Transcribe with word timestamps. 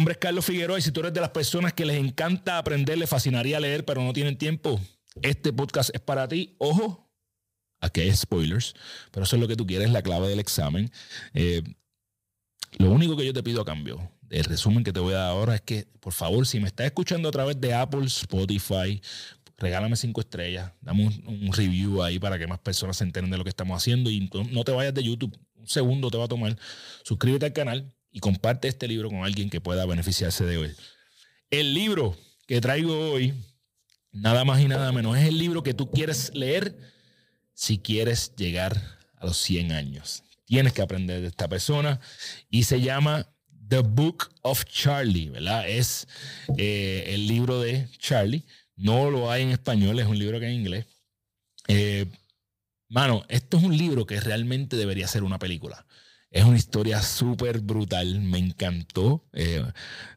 nombre 0.00 0.12
es 0.12 0.18
Carlos 0.18 0.46
Figueroa 0.46 0.78
y 0.78 0.82
si 0.82 0.92
tú 0.92 1.00
eres 1.00 1.12
de 1.12 1.20
las 1.20 1.28
personas 1.28 1.74
que 1.74 1.84
les 1.84 1.98
encanta 1.98 2.56
aprender, 2.56 2.96
les 2.96 3.10
fascinaría 3.10 3.60
leer, 3.60 3.84
pero 3.84 4.02
no 4.02 4.14
tienen 4.14 4.38
tiempo, 4.38 4.80
este 5.20 5.52
podcast 5.52 5.90
es 5.92 6.00
para 6.00 6.26
ti. 6.26 6.56
Ojo, 6.56 7.12
aquí 7.80 8.00
hay 8.00 8.16
spoilers, 8.16 8.72
pero 9.10 9.24
eso 9.24 9.36
es 9.36 9.42
lo 9.42 9.46
que 9.46 9.56
tú 9.56 9.66
quieres, 9.66 9.90
la 9.90 10.00
clave 10.00 10.28
del 10.28 10.40
examen. 10.40 10.90
Eh, 11.34 11.62
lo 12.78 12.90
único 12.90 13.14
que 13.14 13.26
yo 13.26 13.34
te 13.34 13.42
pido 13.42 13.60
a 13.60 13.66
cambio 13.66 14.10
del 14.22 14.44
resumen 14.44 14.84
que 14.84 14.90
te 14.90 15.00
voy 15.00 15.12
a 15.12 15.18
dar 15.18 15.30
ahora 15.32 15.56
es 15.56 15.60
que, 15.60 15.86
por 16.00 16.14
favor, 16.14 16.46
si 16.46 16.60
me 16.60 16.68
estás 16.68 16.86
escuchando 16.86 17.28
a 17.28 17.32
través 17.32 17.60
de 17.60 17.74
Apple, 17.74 18.06
Spotify, 18.06 19.02
regálame 19.58 19.96
cinco 19.96 20.22
estrellas, 20.22 20.72
dame 20.80 21.08
un, 21.08 21.52
review 21.52 22.02
ahí 22.02 22.18
para 22.18 22.38
que 22.38 22.46
más 22.46 22.60
personas 22.60 22.96
se 22.96 23.04
enteren 23.04 23.30
de 23.30 23.36
lo 23.36 23.44
que 23.44 23.50
estamos 23.50 23.76
haciendo 23.76 24.08
y 24.08 24.30
no 24.50 24.64
te 24.64 24.72
vayas 24.72 24.94
de 24.94 25.02
YouTube. 25.02 25.38
Un 25.56 25.68
segundo 25.68 26.10
te 26.10 26.16
va 26.16 26.24
a 26.24 26.28
tomar. 26.28 26.56
Suscríbete 27.02 27.44
al 27.44 27.52
canal 27.52 27.94
y 28.12 28.20
comparte 28.20 28.68
este 28.68 28.88
libro 28.88 29.08
con 29.08 29.24
alguien 29.24 29.50
que 29.50 29.60
pueda 29.60 29.86
beneficiarse 29.86 30.44
de 30.44 30.56
él. 30.56 30.76
El 31.50 31.74
libro 31.74 32.16
que 32.46 32.60
traigo 32.60 33.12
hoy, 33.12 33.34
nada 34.12 34.44
más 34.44 34.60
y 34.60 34.68
nada 34.68 34.92
menos, 34.92 35.16
es 35.16 35.26
el 35.26 35.38
libro 35.38 35.62
que 35.62 35.74
tú 35.74 35.90
quieres 35.90 36.34
leer 36.34 36.76
si 37.54 37.78
quieres 37.78 38.34
llegar 38.36 38.98
a 39.16 39.26
los 39.26 39.36
100 39.38 39.72
años. 39.72 40.22
Tienes 40.46 40.72
que 40.72 40.82
aprender 40.82 41.20
de 41.20 41.28
esta 41.28 41.48
persona 41.48 42.00
y 42.48 42.64
se 42.64 42.80
llama 42.80 43.28
The 43.68 43.80
Book 43.80 44.32
of 44.42 44.64
Charlie, 44.64 45.30
¿verdad? 45.30 45.68
Es 45.68 46.08
eh, 46.58 47.04
el 47.08 47.28
libro 47.28 47.60
de 47.60 47.88
Charlie. 47.98 48.44
No 48.74 49.10
lo 49.10 49.30
hay 49.30 49.42
en 49.42 49.50
español, 49.50 50.00
es 50.00 50.06
un 50.06 50.18
libro 50.18 50.40
que 50.40 50.46
es 50.46 50.52
en 50.52 50.60
inglés. 50.60 50.86
Eh, 51.68 52.06
mano, 52.88 53.24
esto 53.28 53.58
es 53.58 53.62
un 53.62 53.76
libro 53.76 54.06
que 54.06 54.18
realmente 54.18 54.76
debería 54.76 55.06
ser 55.06 55.22
una 55.22 55.38
película. 55.38 55.86
Es 56.30 56.44
una 56.44 56.56
historia 56.56 57.02
súper 57.02 57.60
brutal, 57.60 58.20
me 58.20 58.38
encantó. 58.38 59.24
Eh, 59.32 59.64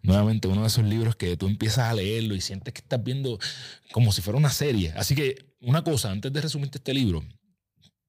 nuevamente, 0.03 0.47
uno 0.47 0.61
de 0.61 0.67
esos 0.67 0.83
libros 0.83 1.15
que 1.15 1.35
tú 1.37 1.47
empiezas 1.47 1.89
a 1.89 1.93
leerlo 1.93 2.35
y 2.35 2.41
sientes 2.41 2.71
que 2.71 2.81
estás 2.81 3.03
viendo 3.03 3.39
como 3.91 4.11
si 4.11 4.21
fuera 4.21 4.37
una 4.37 4.51
serie. 4.51 4.93
Así 4.95 5.15
que, 5.15 5.55
una 5.59 5.83
cosa, 5.83 6.11
antes 6.11 6.31
de 6.31 6.41
resumirte 6.41 6.77
este 6.77 6.93
libro, 6.93 7.23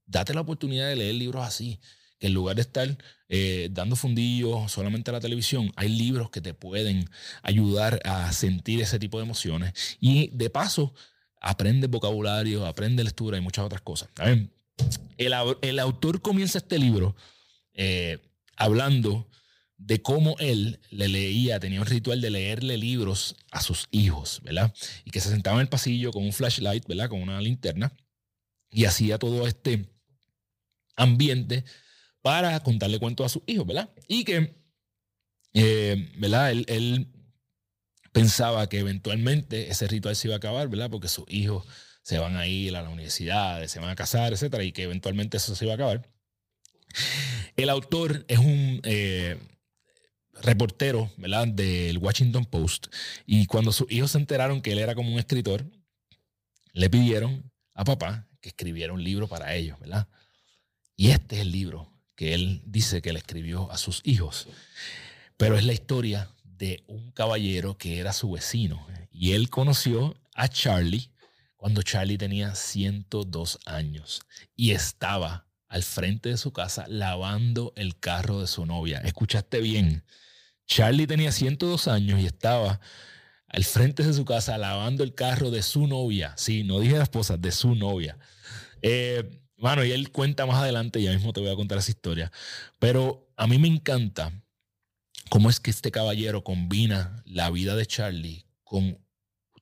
date 0.05 0.35
la 0.35 0.43
oportunidad 0.43 0.89
de 0.89 0.97
leer 0.97 1.15
libros 1.15 1.47
así, 1.47 1.81
que 2.19 2.27
en 2.27 2.35
lugar 2.35 2.57
de 2.57 2.63
estar 2.63 2.99
eh, 3.31 3.69
dando 3.73 3.97
fundillos 3.97 4.71
solamente 4.71 5.11
a 5.11 5.15
la 5.15 5.21
televisión, 5.21 5.73
hay 5.75 5.89
libros 5.89 6.29
que 6.29 6.43
te 6.43 6.53
pueden 6.53 7.09
ayudar 7.43 8.01
a 8.05 8.31
sentir 8.33 8.83
ese 8.83 8.99
tipo 8.99 9.17
de 9.17 9.25
emociones. 9.25 9.97
Y 9.99 10.29
de 10.29 10.51
paso, 10.51 10.93
aprende 11.41 11.87
vocabulario, 11.87 12.67
aprende 12.67 13.03
lectura 13.03 13.39
y 13.39 13.41
muchas 13.41 13.65
otras 13.65 13.81
cosas. 13.81 14.11
El, 15.17 15.35
el, 15.63 15.79
autor 15.79 16.21
comienza 16.21 16.59
este 16.59 16.79
libro 16.79 17.17
eh, 17.75 18.19
hablando 18.57 19.29
de 19.77 20.01
cómo 20.01 20.37
él 20.39 20.81
le 20.91 21.09
leía, 21.09 21.61
tenía 21.61 21.81
un 21.81 21.87
ritual 21.87 22.21
de 22.21 22.31
leerle 22.31 22.79
libros 22.79 23.37
a 23.51 23.61
sus 23.61 23.89
hijos, 23.91 24.41
¿verdad? 24.43 24.73
Y 25.05 25.11
que 25.11 25.21
se 25.21 25.31
sentaba 25.31 25.57
en 25.57 25.63
el 25.63 25.69
pasillo 25.69 26.13
con 26.13 26.25
un 26.25 26.33
flashlight, 26.33 26.87
¿verdad? 26.87 27.09
Con 27.09 27.21
una 27.21 27.41
linterna 27.41 27.93
y 28.71 28.87
hacía 28.87 29.19
todo 29.19 29.47
este 29.47 29.89
ambiente 30.97 31.65
para 32.23 32.61
contarle 32.61 32.99
cuentos 32.99 33.27
a 33.27 33.29
sus 33.29 33.43
hijos, 33.47 33.67
¿verdad? 33.67 33.91
Y 34.09 34.25
que, 34.25 34.57
eh, 35.53 36.11
¿verdad? 36.17 36.53
Él, 36.53 37.11
pensaba 38.13 38.69
que 38.69 38.79
eventualmente 38.79 39.71
ese 39.71 39.89
ritual 39.89 40.15
se 40.15 40.29
iba 40.29 40.37
a 40.37 40.39
acabar, 40.39 40.69
¿verdad? 40.69 40.89
Porque 40.89 41.09
sus 41.09 41.25
hijos 41.29 41.67
se 42.03 42.19
van 42.19 42.37
a 42.37 42.47
ir 42.47 42.77
a 42.77 42.83
la 42.83 42.89
universidad, 42.91 43.67
se 43.67 43.81
van 43.81 43.91
a 43.91 43.97
casar, 43.97 44.33
etcétera, 44.33 44.63
y 44.63 44.71
que 44.71 44.85
eventualmente 44.85 45.37
eso 45.37 45.57
se 45.57 45.65
iba 45.65 45.73
a 45.73 45.75
acabar. 45.75 46.14
El 47.57 47.69
autor 47.69 48.25
es 48.29 48.39
un 48.39 48.81
eh, 48.85 49.39
reportero, 50.43 51.11
¿verdad? 51.17 51.49
Del 51.49 51.99
Washington 51.99 52.45
Post, 52.45 52.89
y 53.27 53.47
cuando 53.47 53.73
sus 53.73 53.91
hijos 53.91 54.13
se 54.13 54.19
enteraron 54.19 54.61
que 54.61 54.73
él 54.73 54.79
era 54.79 54.95
como 54.95 55.13
un 55.13 55.19
escritor, 55.19 55.65
le 56.73 56.91
pidieron 56.91 57.51
a 57.75 57.85
papá 57.85 58.29
que 58.41 58.51
escribiera 58.51 58.93
un 58.93 59.03
libro 59.03 59.29
para 59.29 59.55
ellos, 59.55 59.79
¿verdad? 59.79 60.09
Y 60.97 61.11
este 61.11 61.37
es 61.37 61.43
el 61.43 61.53
libro 61.53 61.93
que 62.15 62.35
él 62.35 62.63
dice 62.67 63.03
que 63.03 63.13
le 63.13 63.19
escribió 63.19 63.71
a 63.71 63.79
sus 63.79 64.01
hijos. 64.05 64.49
Pero 65.37 65.57
es 65.57 65.65
la 65.65 65.73
historia 65.73 66.31
de 66.45 66.85
un 66.87 67.11
caballero 67.11 67.77
que 67.77 67.99
era 67.99 68.13
su 68.13 68.31
vecino. 68.31 68.87
Y 69.11 69.33
él 69.33 69.51
conoció 69.51 70.17
a 70.35 70.49
Charlie 70.49 71.11
cuando 71.57 71.83
Charlie 71.83 72.19
tenía 72.19 72.55
102 72.55 73.59
años 73.67 74.23
y 74.55 74.73
estaba 74.73 75.49
al 75.75 75.83
frente 75.83 76.29
de 76.29 76.37
su 76.37 76.53
casa 76.53 76.85
lavando 76.87 77.73
el 77.75 77.99
carro 77.99 78.41
de 78.41 78.47
su 78.47 78.65
novia. 78.65 79.01
Escuchaste 79.01 79.61
bien. 79.61 80.05
Charlie 80.69 81.09
tenía 81.09 81.33
102 81.33 81.89
años 81.89 82.21
y 82.21 82.27
estaba 82.27 82.79
al 83.49 83.65
frente 83.65 84.05
de 84.05 84.13
su 84.13 84.25
casa 84.25 84.57
lavando 84.57 85.03
el 85.03 85.17
carro 85.17 85.51
de 85.51 85.63
su 85.63 85.89
novia. 85.89 86.33
Sí, 86.37 86.63
no 86.63 86.79
dije 86.79 86.97
la 86.97 87.03
esposa, 87.03 87.37
de 87.37 87.51
su 87.51 87.75
novia. 87.75 88.17
Eh, 88.83 89.43
bueno, 89.57 89.85
y 89.85 89.91
él 89.91 90.13
cuenta 90.13 90.47
más 90.47 90.59
adelante, 90.59 91.03
ya 91.03 91.11
mismo 91.11 91.33
te 91.33 91.41
voy 91.41 91.51
a 91.51 91.57
contar 91.57 91.79
esa 91.79 91.91
historia. 91.91 92.31
Pero 92.79 93.29
a 93.37 93.49
mí 93.49 93.59
me 93.59 93.67
encanta 93.67 94.33
cómo 95.29 95.51
es 95.51 95.59
que 95.59 95.73
este 95.73 95.91
caballero 95.91 96.45
combina 96.45 97.21
la 97.27 97.51
vida 97.51 97.75
de 97.75 97.85
Charlie 97.85 98.47
con 98.63 99.04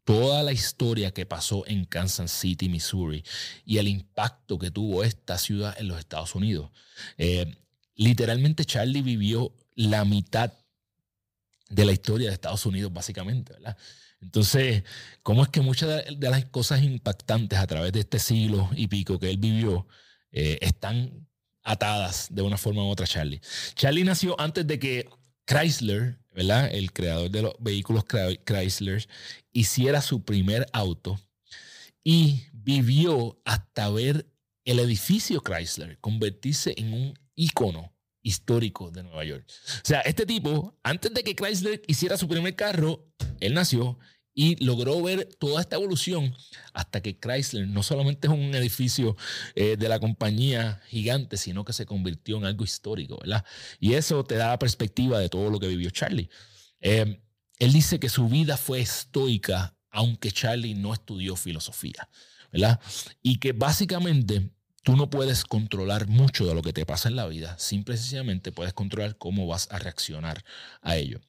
toda 0.04 0.42
la 0.42 0.52
historia 0.52 1.12
que 1.12 1.26
pasó 1.26 1.64
en 1.66 1.84
Kansas 1.84 2.30
City, 2.30 2.68
Missouri, 2.68 3.24
y 3.64 3.78
el 3.78 3.88
impacto 3.88 4.58
que 4.58 4.70
tuvo 4.70 5.04
esta 5.04 5.38
ciudad 5.38 5.74
en 5.78 5.88
los 5.88 5.98
Estados 5.98 6.34
Unidos. 6.34 6.70
Eh, 7.18 7.56
literalmente 7.94 8.64
Charlie 8.64 9.02
vivió 9.02 9.54
la 9.74 10.04
mitad 10.04 10.52
de 11.68 11.84
la 11.84 11.92
historia 11.92 12.28
de 12.28 12.34
Estados 12.34 12.66
Unidos, 12.66 12.92
básicamente, 12.92 13.54
¿verdad? 13.54 13.76
Entonces, 14.20 14.84
¿cómo 15.22 15.42
es 15.42 15.48
que 15.48 15.60
muchas 15.60 16.04
de 16.16 16.30
las 16.30 16.44
cosas 16.46 16.82
impactantes 16.82 17.58
a 17.58 17.66
través 17.66 17.92
de 17.92 18.00
este 18.00 18.19
siglo 18.19 18.70
y 18.76 18.86
pico 18.86 19.19
que 19.19 19.30
él 19.30 19.38
vivió 19.38 19.86
eh, 20.30 20.58
están 20.60 21.26
atadas 21.64 22.28
de 22.30 22.42
una 22.42 22.56
forma 22.56 22.84
u 22.84 22.88
otra 22.88 23.04
a 23.04 23.08
Charlie? 23.08 23.40
Charlie 23.74 24.04
nació 24.04 24.40
antes 24.40 24.66
de 24.66 24.78
que 24.78 25.08
Chrysler, 25.44 26.21
El 26.34 26.93
creador 26.93 27.31
de 27.31 27.43
los 27.43 27.54
vehículos 27.59 28.04
Chrysler, 28.04 29.06
hiciera 29.53 30.00
su 30.00 30.22
primer 30.22 30.66
auto 30.72 31.20
y 32.03 32.44
vivió 32.53 33.41
hasta 33.44 33.91
ver 33.91 34.26
el 34.65 34.78
edificio 34.78 35.41
Chrysler 35.43 35.98
convertirse 35.98 36.75
en 36.76 36.93
un 36.93 37.19
ícono 37.34 37.93
histórico 38.22 38.91
de 38.91 39.03
Nueva 39.03 39.25
York. 39.25 39.44
O 39.48 39.84
sea, 39.84 40.00
este 40.00 40.26
tipo, 40.26 40.78
antes 40.82 41.12
de 41.12 41.22
que 41.22 41.34
Chrysler 41.34 41.82
hiciera 41.87 42.16
su 42.16 42.28
primer 42.28 42.54
carro, 42.54 43.04
él 43.41 43.54
nació 43.54 43.99
y 44.34 44.62
logró 44.65 45.00
ver 45.03 45.28
toda 45.38 45.60
esta 45.60 45.76
evolución 45.76 46.34
hasta 46.72 47.03
que 47.03 47.19
Chrysler 47.19 47.69
no 47.69 47.82
solamente 47.82 48.28
es 48.28 48.32
un 48.32 48.54
edificio 48.54 49.16
eh, 49.54 49.76
de 49.76 49.88
la 49.88 50.00
compañía 50.00 50.81
gigante, 50.88 51.37
sino 51.37 51.65
que 51.65 51.72
se 51.72 51.87
convirtió 51.87 52.38
en 52.38 52.47
algo 52.47 52.65
histórico, 52.65 53.19
¿verdad? 53.20 53.44
Y 53.78 53.94
eso 53.94 54.25
te 54.25 54.37
da 54.37 54.48
la 54.48 54.59
perspectiva 54.59 55.19
de 55.19 55.28
todo 55.28 55.50
lo 55.50 55.60
que 55.60 55.69
vivió 55.69 55.91
Charlie. 55.91 56.31
Eh, 56.81 57.20
él 57.59 57.72
dice 57.72 58.00
que 58.00 58.09
su 58.09 58.28
vida 58.28 58.56
fue 58.56 58.81
estoica, 58.81 59.76
aunque 59.91 60.32
Charlie 60.32 60.75
no 60.75 60.93
estudió 60.94 61.37
filosofía, 61.37 62.09
¿verdad? 62.50 62.81
Y 63.22 63.38
que 63.38 63.53
básicamente 63.53 64.50
tú 64.82 64.97
no 64.97 65.10
puedes 65.10 65.44
controlar 65.44 66.09
mucho 66.09 66.47
de 66.47 66.54
lo 66.54 66.62
que 66.62 66.72
te 66.72 66.84
pasa 66.84 67.09
en 67.09 67.16
la 67.16 67.26
vida, 67.26 67.56
simplemente 67.59 68.52
puedes 68.52 68.73
controlar 68.73 69.17
cómo 69.17 69.46
vas 69.46 69.69
a 69.70 69.79
reaccionar 69.79 70.44
a 70.81 70.96
ello. 70.96 71.20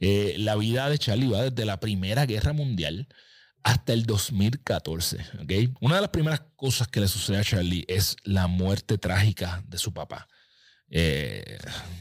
Eh, 0.00 0.36
la 0.38 0.56
vida 0.56 0.88
de 0.88 0.98
Charlie 0.98 1.28
va 1.28 1.42
desde 1.42 1.64
la 1.64 1.80
Primera 1.80 2.26
Guerra 2.26 2.52
Mundial 2.52 3.08
hasta 3.62 3.92
el 3.92 4.04
2014. 4.04 5.18
¿okay? 5.42 5.72
Una 5.80 5.96
de 5.96 6.00
las 6.02 6.10
primeras 6.10 6.42
cosas 6.56 6.88
que 6.88 7.00
le 7.00 7.08
sucede 7.08 7.38
a 7.38 7.44
Charlie 7.44 7.84
es 7.88 8.16
la 8.24 8.46
muerte 8.46 8.98
trágica 8.98 9.62
de 9.68 9.78
su 9.78 9.92
papá. 9.92 10.28
Eh, 10.90 11.58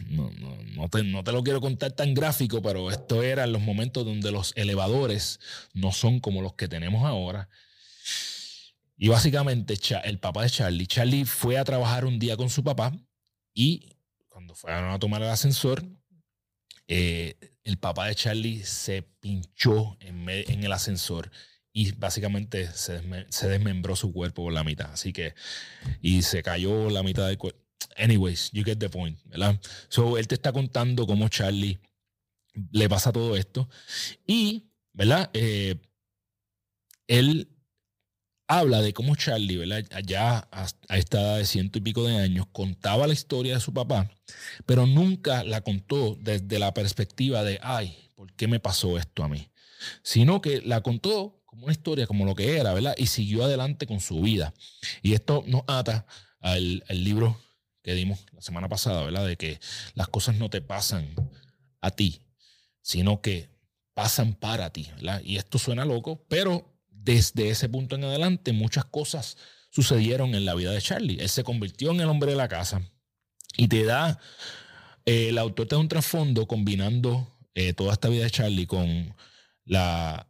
no, 0.08 0.30
no, 0.76 0.90
te, 0.90 1.04
no, 1.04 1.24
te, 1.24 1.32
lo 1.32 1.44
quiero 1.44 1.62
contar 1.62 1.94
tan 1.94 2.14
gráfico, 2.14 2.62
pero 2.62 2.92
esto 2.92 3.24
era 3.24 3.46
en 3.46 3.54
los 3.54 3.62
momentos 3.62 4.06
donde 4.06 4.32
los 4.32 4.54
elevadores 4.56 5.40
no 5.74 5.92
son 5.92 6.20
como 6.20 6.42
los 6.42 6.54
que 6.54 6.68
tenemos 6.68 7.06
ahora 7.06 7.50
y 9.04 9.10
básicamente 9.10 9.78
el 10.06 10.18
papá 10.18 10.44
de 10.44 10.50
Charlie, 10.50 10.88
Charlie 10.88 11.26
fue 11.26 11.58
a 11.58 11.66
trabajar 11.66 12.06
un 12.06 12.20
día 12.20 12.38
con 12.38 12.50
su 12.50 12.64
papá 12.64 12.94
y 13.54 13.98
cuando 14.30 14.56
fueron 14.56 14.92
a 14.92 14.98
tomar 14.98 15.22
el 15.22 15.28
ascensor, 15.28 15.84
eh, 16.88 17.36
el 17.66 17.78
papá 17.80 18.08
de 18.08 18.16
Charlie 18.16 18.64
se 18.64 19.02
pinchó 19.20 19.98
en, 20.00 20.30
el 20.30 20.72
ascensor 20.72 21.30
y 21.74 21.92
básicamente 21.92 22.72
se, 22.72 23.02
desmembró 23.50 23.98
su 23.98 24.14
cuerpo 24.14 24.44
por 24.44 24.54
la 24.54 24.64
mitad. 24.64 24.94
Así 24.94 25.12
que, 25.12 25.36
y 26.00 26.22
se 26.22 26.42
cayó 26.42 26.90
la 26.90 27.04
mitad 27.04 27.28
del 27.28 27.38
cuerpo. 27.38 27.60
Anyways, 27.98 28.52
you 28.54 28.64
get 28.64 28.78
the 28.78 28.88
point, 28.88 29.20
¿verdad? 29.26 29.60
So, 29.90 30.18
él 30.18 30.30
te 30.30 30.36
está 30.36 30.54
contando 30.54 31.06
cómo 31.06 31.28
Charlie 31.28 31.78
le 32.72 32.88
pasa 32.88 33.12
todo 33.12 33.36
esto. 33.36 33.68
Y, 34.26 34.72
¿verdad? 34.94 35.30
Eh, 35.34 35.76
él 37.08 37.53
habla 38.60 38.82
de 38.82 38.94
cómo 38.94 39.16
Charlie, 39.16 39.58
¿verdad? 39.58 39.86
Ya 40.06 40.48
a 40.52 40.98
esta 40.98 41.22
edad 41.22 41.38
de 41.38 41.46
ciento 41.46 41.78
y 41.78 41.82
pico 41.82 42.04
de 42.06 42.18
años, 42.18 42.48
contaba 42.52 43.08
la 43.08 43.14
historia 43.14 43.56
de 43.56 43.60
su 43.60 43.74
papá, 43.74 44.10
pero 44.66 44.86
nunca 44.86 45.44
la 45.44 45.62
contó 45.62 46.18
desde 46.20 46.60
la 46.60 46.74
perspectiva 46.74 47.44
de, 47.44 47.60
ay, 47.62 47.96
¿por 48.16 48.32
qué 48.34 48.48
me 48.48 48.60
pasó 48.60 48.98
esto 48.98 49.24
a 49.24 49.30
mí? 49.30 49.50
Sino 50.02 50.42
que 50.42 50.62
la 50.62 50.82
contó 50.82 51.42
como 51.46 51.66
una 51.66 51.74
historia, 51.74 52.08
como 52.08 52.26
lo 52.26 52.36
que 52.36 52.58
era, 52.58 52.74
¿verdad? 52.74 52.96
Y 52.98 53.08
siguió 53.08 53.44
adelante 53.44 53.86
con 53.86 54.00
su 54.00 54.22
vida. 54.22 54.54
Y 55.02 55.14
esto 55.14 55.44
nos 55.48 55.64
ata 55.68 56.06
al, 56.40 56.84
al 56.88 57.04
libro 57.04 57.40
que 57.84 57.94
dimos 57.94 58.26
la 58.32 58.42
semana 58.42 58.70
pasada, 58.70 59.04
¿verdad? 59.04 59.28
De 59.28 59.36
que 59.36 59.60
las 59.94 60.08
cosas 60.08 60.36
no 60.36 60.50
te 60.50 60.62
pasan 60.62 61.14
a 61.82 61.92
ti, 61.92 62.22
sino 62.82 63.22
que 63.22 63.50
pasan 63.94 64.34
para 64.34 64.72
ti, 64.72 64.90
¿verdad? 64.96 65.22
Y 65.24 65.38
esto 65.38 65.60
suena 65.60 65.86
loco, 65.86 66.26
pero 66.28 66.73
desde 67.04 67.50
ese 67.50 67.70
punto 67.70 67.96
en 67.96 68.04
adelante 68.04 68.54
muchas 68.54 68.86
cosas 68.86 69.38
sucedieron 69.70 70.36
en 70.36 70.46
la 70.46 70.56
vida 70.56 70.72
de 70.72 70.82
Charlie. 70.82 71.20
Él 71.20 71.30
se 71.30 71.44
convirtió 71.44 71.92
en 71.92 72.02
el 72.02 72.10
hombre 72.10 72.32
de 72.32 72.38
la 72.38 72.48
casa 72.48 72.82
y 73.58 73.68
te 73.68 73.84
da, 73.84 74.20
eh, 75.06 75.30
el 75.30 75.38
autor 75.38 75.68
te 75.68 75.76
da 75.76 75.82
un 75.82 75.88
trasfondo 75.88 76.48
combinando 76.48 77.28
eh, 77.56 77.74
toda 77.74 77.94
esta 77.94 78.10
vida 78.10 78.24
de 78.24 78.32
Charlie 78.32 78.68
con 78.68 79.16
la, 79.66 80.28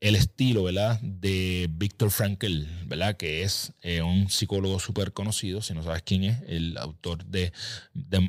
el 0.00 0.16
estilo, 0.16 0.64
¿verdad? 0.64 0.98
De 1.02 1.68
Víctor 1.70 2.10
Frankl, 2.10 2.64
¿verdad? 2.86 3.16
Que 3.16 3.42
es 3.42 3.72
eh, 3.82 4.02
un 4.02 4.30
psicólogo 4.30 4.80
súper 4.80 5.12
conocido, 5.12 5.60
si 5.62 5.74
no 5.74 5.82
sabes 5.82 6.02
quién 6.02 6.24
es, 6.24 6.38
el 6.48 6.76
autor 6.78 7.24
de, 7.26 7.52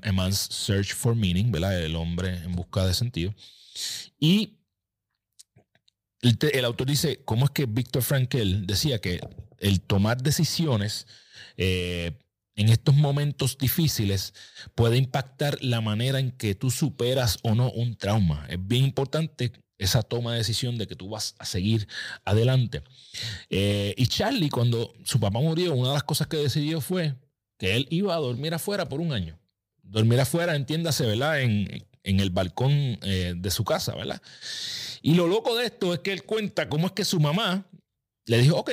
A 0.04 0.12
Man's 0.12 0.38
Search 0.38 0.94
for 0.94 1.16
Meaning, 1.16 1.52
¿verdad? 1.52 1.82
El 1.82 1.96
hombre 1.96 2.36
en 2.44 2.54
busca 2.54 2.86
de 2.86 2.94
sentido. 2.94 3.34
Y 4.20 4.58
el, 6.22 6.66
autor 6.66 6.88
dice, 6.88 7.22
¿cómo 7.26 7.46
es 7.46 7.52
que 7.52 7.66
Víctor 7.66 8.04
Frankl 8.04 8.66
decía 8.66 9.00
que 9.00 9.20
el 9.60 9.82
tomar 9.82 10.22
decisiones 10.22 11.08
eh, 11.58 12.12
en 12.56 12.70
estos 12.70 12.96
momentos 12.96 13.58
difíciles 13.58 14.34
puede 14.76 14.98
impactar 14.98 15.58
la 15.64 15.82
manera 15.82 16.20
en 16.20 16.32
que 16.32 16.56
tú 16.56 16.70
superas 16.70 17.40
o 17.44 17.56
no 17.56 17.72
un 17.72 17.96
trauma? 17.96 18.46
Es 18.50 18.60
bien 18.60 18.84
importante 18.86 19.52
esa 19.80 20.04
toma 20.04 20.34
de 20.34 20.38
decisión 20.38 20.78
de 20.78 20.86
que 20.86 20.96
tú 20.96 21.10
vas 21.10 21.34
a 21.40 21.46
seguir 21.46 21.88
adelante. 22.24 22.84
Eh, 23.50 23.96
y 23.98 24.06
Charlie, 24.06 24.50
cuando 24.50 24.94
su 25.04 25.20
papá 25.20 25.40
murió, 25.40 25.74
una 25.74 25.90
de 25.90 25.96
las 25.96 26.04
cosas 26.04 26.28
que 26.28 26.38
decidió 26.38 26.82
fue 26.82 27.16
que 27.58 27.76
él 27.76 27.88
iba 27.90 28.14
a 28.14 28.20
dormir 28.20 28.54
afuera 28.54 28.88
por 28.88 29.02
un 29.02 29.12
año. 29.12 29.40
Dormir 29.82 30.20
afuera, 30.20 30.56
entiéndase, 30.56 31.06
¿verdad? 31.06 31.42
En, 31.42 31.68
en 32.04 32.20
el 32.20 32.30
balcón 32.30 32.72
eh, 32.72 33.34
de 33.36 33.52
su 33.52 33.64
casa, 33.64 33.96
¿verdad? 33.96 34.22
Y 35.02 35.16
lo 35.16 35.28
loco 35.28 35.56
de 35.56 35.66
esto 35.66 35.94
es 35.94 36.00
que 36.00 36.14
él 36.14 36.24
cuenta 36.24 36.70
cómo 36.70 36.88
es 36.88 36.94
que 36.94 37.06
su 37.06 37.20
mamá 37.20 37.66
le 38.26 38.38
dijo, 38.40 38.58
ok. 38.58 38.72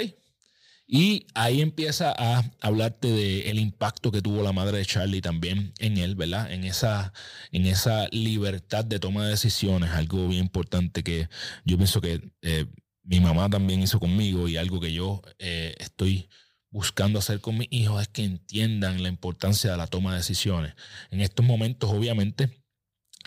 Y 0.91 1.27
ahí 1.35 1.61
empieza 1.61 2.15
a 2.17 2.51
hablarte 2.63 3.09
del 3.09 3.59
impacto 3.59 4.11
que 4.11 4.23
tuvo 4.23 4.43
la 4.43 4.53
madre 4.53 4.79
de 4.79 4.87
Charlie 4.87 5.21
también 5.21 5.75
en 5.79 5.99
él, 5.99 6.15
¿verdad? 6.15 6.51
En 6.51 6.65
esa, 6.65 7.13
en 7.53 7.67
esa 7.67 8.09
libertad 8.11 8.87
de 8.87 8.99
toma 8.99 9.25
de 9.25 9.33
decisiones, 9.33 9.91
algo 9.91 10.29
bien 10.29 10.45
importante 10.45 11.03
que 11.03 11.29
yo 11.67 11.77
pienso 11.77 12.01
que 12.01 12.31
eh, 12.41 12.65
mi 13.03 13.21
mamá 13.21 13.51
también 13.51 13.83
hizo 13.83 14.01
conmigo 14.01 14.49
y 14.49 14.57
algo 14.57 14.81
que 14.81 14.95
yo 14.95 15.21
eh, 15.39 15.75
estoy 15.79 16.31
buscando 16.71 17.19
hacer 17.19 17.41
con 17.41 17.59
mis 17.59 17.69
hijos 17.71 18.03
es 18.03 18.09
que 18.09 18.25
entiendan 18.25 19.03
la 19.03 19.09
importancia 19.09 19.71
de 19.71 19.77
la 19.77 19.87
toma 19.87 20.13
de 20.13 20.19
decisiones. 20.19 20.75
En 21.11 21.21
estos 21.21 21.45
momentos, 21.45 21.91
obviamente, 21.91 22.57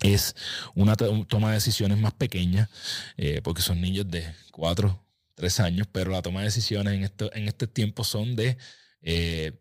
es 0.02 0.36
una 0.76 0.96
toma 0.96 1.50
de 1.50 1.56
decisiones 1.56 1.98
más 1.98 2.14
pequeña, 2.14 2.70
eh, 3.18 3.42
porque 3.44 3.62
son 3.62 3.82
niños 3.82 4.10
de 4.10 4.34
4, 4.52 5.04
3 5.36 5.60
años, 5.60 5.88
pero 5.92 6.12
la 6.12 6.22
toma 6.22 6.40
de 6.40 6.48
decisiones 6.48 6.94
en, 6.94 7.04
esto, 7.04 7.34
en 7.34 7.48
este 7.48 7.68
tiempo 7.68 8.04
son 8.04 8.36
de, 8.36 8.58
eh, 9.02 9.54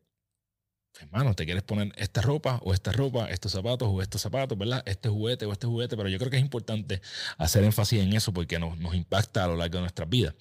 hermano, 1.01 1.35
¿te 1.35 1.45
quieres 1.45 1.63
poner 1.63 1.93
esta 1.97 2.23
ropa 2.23 2.59
o 2.63 2.73
esta 2.73 2.93
ropa, 2.93 3.31
estos 3.31 3.53
zapatos 3.53 3.89
o 3.91 4.03
estos 4.03 4.21
zapatos, 4.21 4.57
¿verdad? 4.57 4.83
Este 4.87 5.09
juguete 5.09 5.47
o 5.47 5.53
este 5.53 5.67
juguete, 5.67 5.97
pero 5.97 6.09
yo 6.09 6.19
creo 6.19 6.31
que 6.31 6.37
es 6.37 6.43
importante 6.43 7.01
hacer 7.39 7.65
énfasis 7.65 8.01
en 8.01 8.13
eso 8.13 8.33
porque 8.33 8.59
nos, 8.59 8.77
impacta 8.95 9.45
a 9.45 9.49
lo 9.49 9.57
largo 9.57 9.77
de 9.77 9.83
nuestras 9.83 10.09
vidas. 10.09 10.35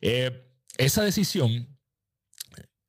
Eh, 0.00 0.46
esa 0.78 1.02
decisión, 1.02 1.68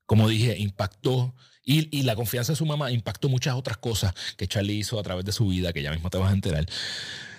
como 0.06 0.28
dije, 0.28 0.58
impactó 0.58 1.34
y, 1.64 2.02
la 2.02 2.16
confianza 2.16 2.52
de 2.52 2.56
su 2.56 2.66
mamá 2.66 2.90
impactó 2.90 3.28
muchas 3.28 3.54
otras 3.54 3.76
cosas 3.76 4.14
que 4.36 4.48
Charlie 4.48 4.78
hizo 4.78 4.98
a 4.98 5.02
través 5.02 5.24
de 5.24 5.32
su 5.32 5.46
vida, 5.46 5.72
que 5.72 5.82
ya 5.82 5.92
mismo 5.92 6.10
te 6.10 6.18
vas 6.18 6.30
a 6.30 6.34
enterar. 6.34 6.66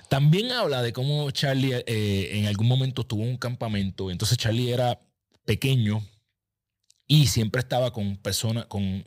También 0.09 0.51
habla 0.51 0.81
de 0.81 0.93
cómo 0.93 1.29
Charlie 1.31 1.83
eh, 1.85 2.29
en 2.33 2.45
algún 2.45 2.67
momento 2.67 3.05
tuvo 3.05 3.23
un 3.23 3.37
campamento. 3.37 4.11
Entonces 4.11 4.37
Charlie 4.37 4.71
era 4.71 4.99
pequeño 5.45 6.07
y 7.05 7.27
siempre 7.27 7.59
estaba 7.59 7.91
con 7.91 8.15
personas, 8.17 8.65
con 8.67 9.05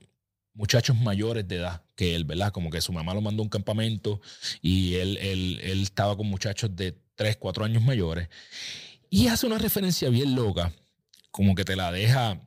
muchachos 0.53 0.97
mayores 0.97 1.49
de 1.49 1.57
edad 1.57 1.83
que 1.95 2.15
él, 2.15 2.25
¿verdad? 2.25 2.53
Como 2.53 2.71
que 2.71 2.81
su 2.81 2.93
mamá 2.93 3.15
lo 3.15 3.21
mandó 3.23 3.43
a 3.43 3.45
un 3.45 3.51
campamento 3.51 4.21
y 4.61 4.97
él, 4.97 5.17
él, 5.19 5.61
él 5.63 5.83
estaba 5.83 6.17
con 6.17 6.27
muchachos 6.27 6.75
de 6.77 6.99
3, 7.15 7.37
4 7.37 7.65
años 7.65 7.83
mayores. 7.83 8.29
Y 9.09 9.29
hace 9.29 9.47
una 9.47 9.59
referencia 9.59 10.11
bien 10.11 10.35
loca, 10.35 10.73
como 11.31 11.55
que 11.55 11.65
te 11.65 11.77
la 11.77 11.91
deja 11.91 12.46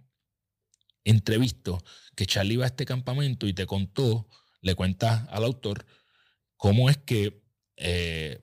entrevisto, 1.04 1.84
que 2.16 2.26
Charlie 2.26 2.56
iba 2.56 2.66
a 2.66 2.68
este 2.68 2.86
campamento 2.86 3.48
y 3.48 3.54
te 3.54 3.66
contó, 3.66 4.28
le 4.62 4.76
cuenta 4.76 5.26
al 5.32 5.44
autor, 5.44 5.86
cómo 6.58 6.90
es 6.90 6.98
que 6.98 7.42
eh, 7.78 8.42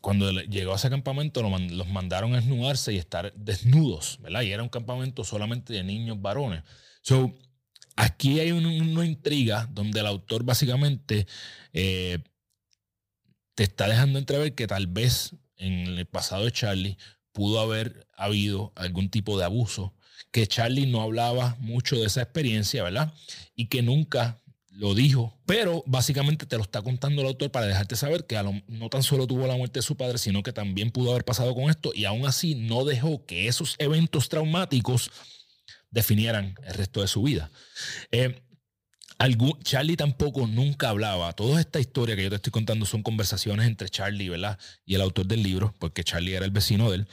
cuando 0.00 0.30
llegó 0.32 0.72
a 0.72 0.76
ese 0.76 0.88
campamento 0.88 1.42
los 1.42 1.88
mandaron 1.88 2.32
a 2.32 2.40
desnudarse 2.40 2.92
y 2.92 2.96
estar 2.96 3.32
desnudos, 3.34 4.18
¿verdad? 4.20 4.42
Y 4.42 4.52
era 4.52 4.62
un 4.62 4.70
campamento 4.70 5.24
solamente 5.24 5.74
de 5.74 5.84
niños 5.84 6.20
varones. 6.20 6.62
So, 7.02 7.34
aquí 7.96 8.40
hay 8.40 8.52
una 8.52 9.04
intriga 9.04 9.68
donde 9.70 10.00
el 10.00 10.06
autor 10.06 10.44
básicamente 10.44 11.26
eh, 11.72 12.18
te 13.54 13.64
está 13.64 13.88
dejando 13.88 14.18
entrever 14.18 14.54
que 14.54 14.66
tal 14.66 14.86
vez 14.86 15.36
en 15.56 15.86
el 15.98 16.06
pasado 16.06 16.46
de 16.46 16.52
Charlie 16.52 16.96
pudo 17.32 17.60
haber 17.60 18.06
habido 18.16 18.72
algún 18.76 19.10
tipo 19.10 19.38
de 19.38 19.44
abuso 19.44 19.94
que 20.30 20.46
Charlie 20.46 20.86
no 20.86 21.02
hablaba 21.02 21.56
mucho 21.60 21.96
de 21.96 22.06
esa 22.06 22.22
experiencia, 22.22 22.82
¿verdad? 22.82 23.12
Y 23.54 23.66
que 23.66 23.82
nunca 23.82 24.40
lo 24.70 24.94
dijo, 24.94 25.38
pero 25.46 25.82
básicamente 25.86 26.46
te 26.46 26.56
lo 26.56 26.62
está 26.62 26.80
contando 26.80 27.20
el 27.20 27.28
autor 27.28 27.50
para 27.50 27.66
dejarte 27.66 27.96
saber 27.96 28.24
que 28.26 28.40
no 28.68 28.88
tan 28.88 29.02
solo 29.02 29.26
tuvo 29.26 29.46
la 29.46 29.56
muerte 29.56 29.80
de 29.80 29.82
su 29.82 29.96
padre, 29.96 30.16
sino 30.16 30.42
que 30.42 30.52
también 30.52 30.90
pudo 30.90 31.10
haber 31.10 31.24
pasado 31.24 31.54
con 31.54 31.68
esto 31.68 31.92
y 31.94 32.06
aún 32.06 32.24
así 32.24 32.54
no 32.54 32.84
dejó 32.84 33.26
que 33.26 33.46
esos 33.46 33.74
eventos 33.78 34.28
traumáticos 34.28 35.10
definieran 35.90 36.54
el 36.64 36.74
resto 36.74 37.02
de 37.02 37.08
su 37.08 37.22
vida. 37.22 37.50
Eh, 38.10 38.40
Charlie 39.62 39.96
tampoco 39.96 40.46
nunca 40.46 40.88
hablaba. 40.88 41.32
Toda 41.34 41.60
esta 41.60 41.78
historia 41.78 42.16
que 42.16 42.22
yo 42.22 42.30
te 42.30 42.36
estoy 42.36 42.50
contando 42.50 42.86
son 42.86 43.02
conversaciones 43.02 43.66
entre 43.66 43.88
Charlie 43.88 44.30
¿verdad? 44.30 44.58
y 44.86 44.94
el 44.94 45.02
autor 45.02 45.26
del 45.26 45.42
libro, 45.42 45.74
porque 45.78 46.04
Charlie 46.04 46.34
era 46.34 46.46
el 46.46 46.50
vecino 46.50 46.90
de 46.90 46.96
él. 46.96 47.08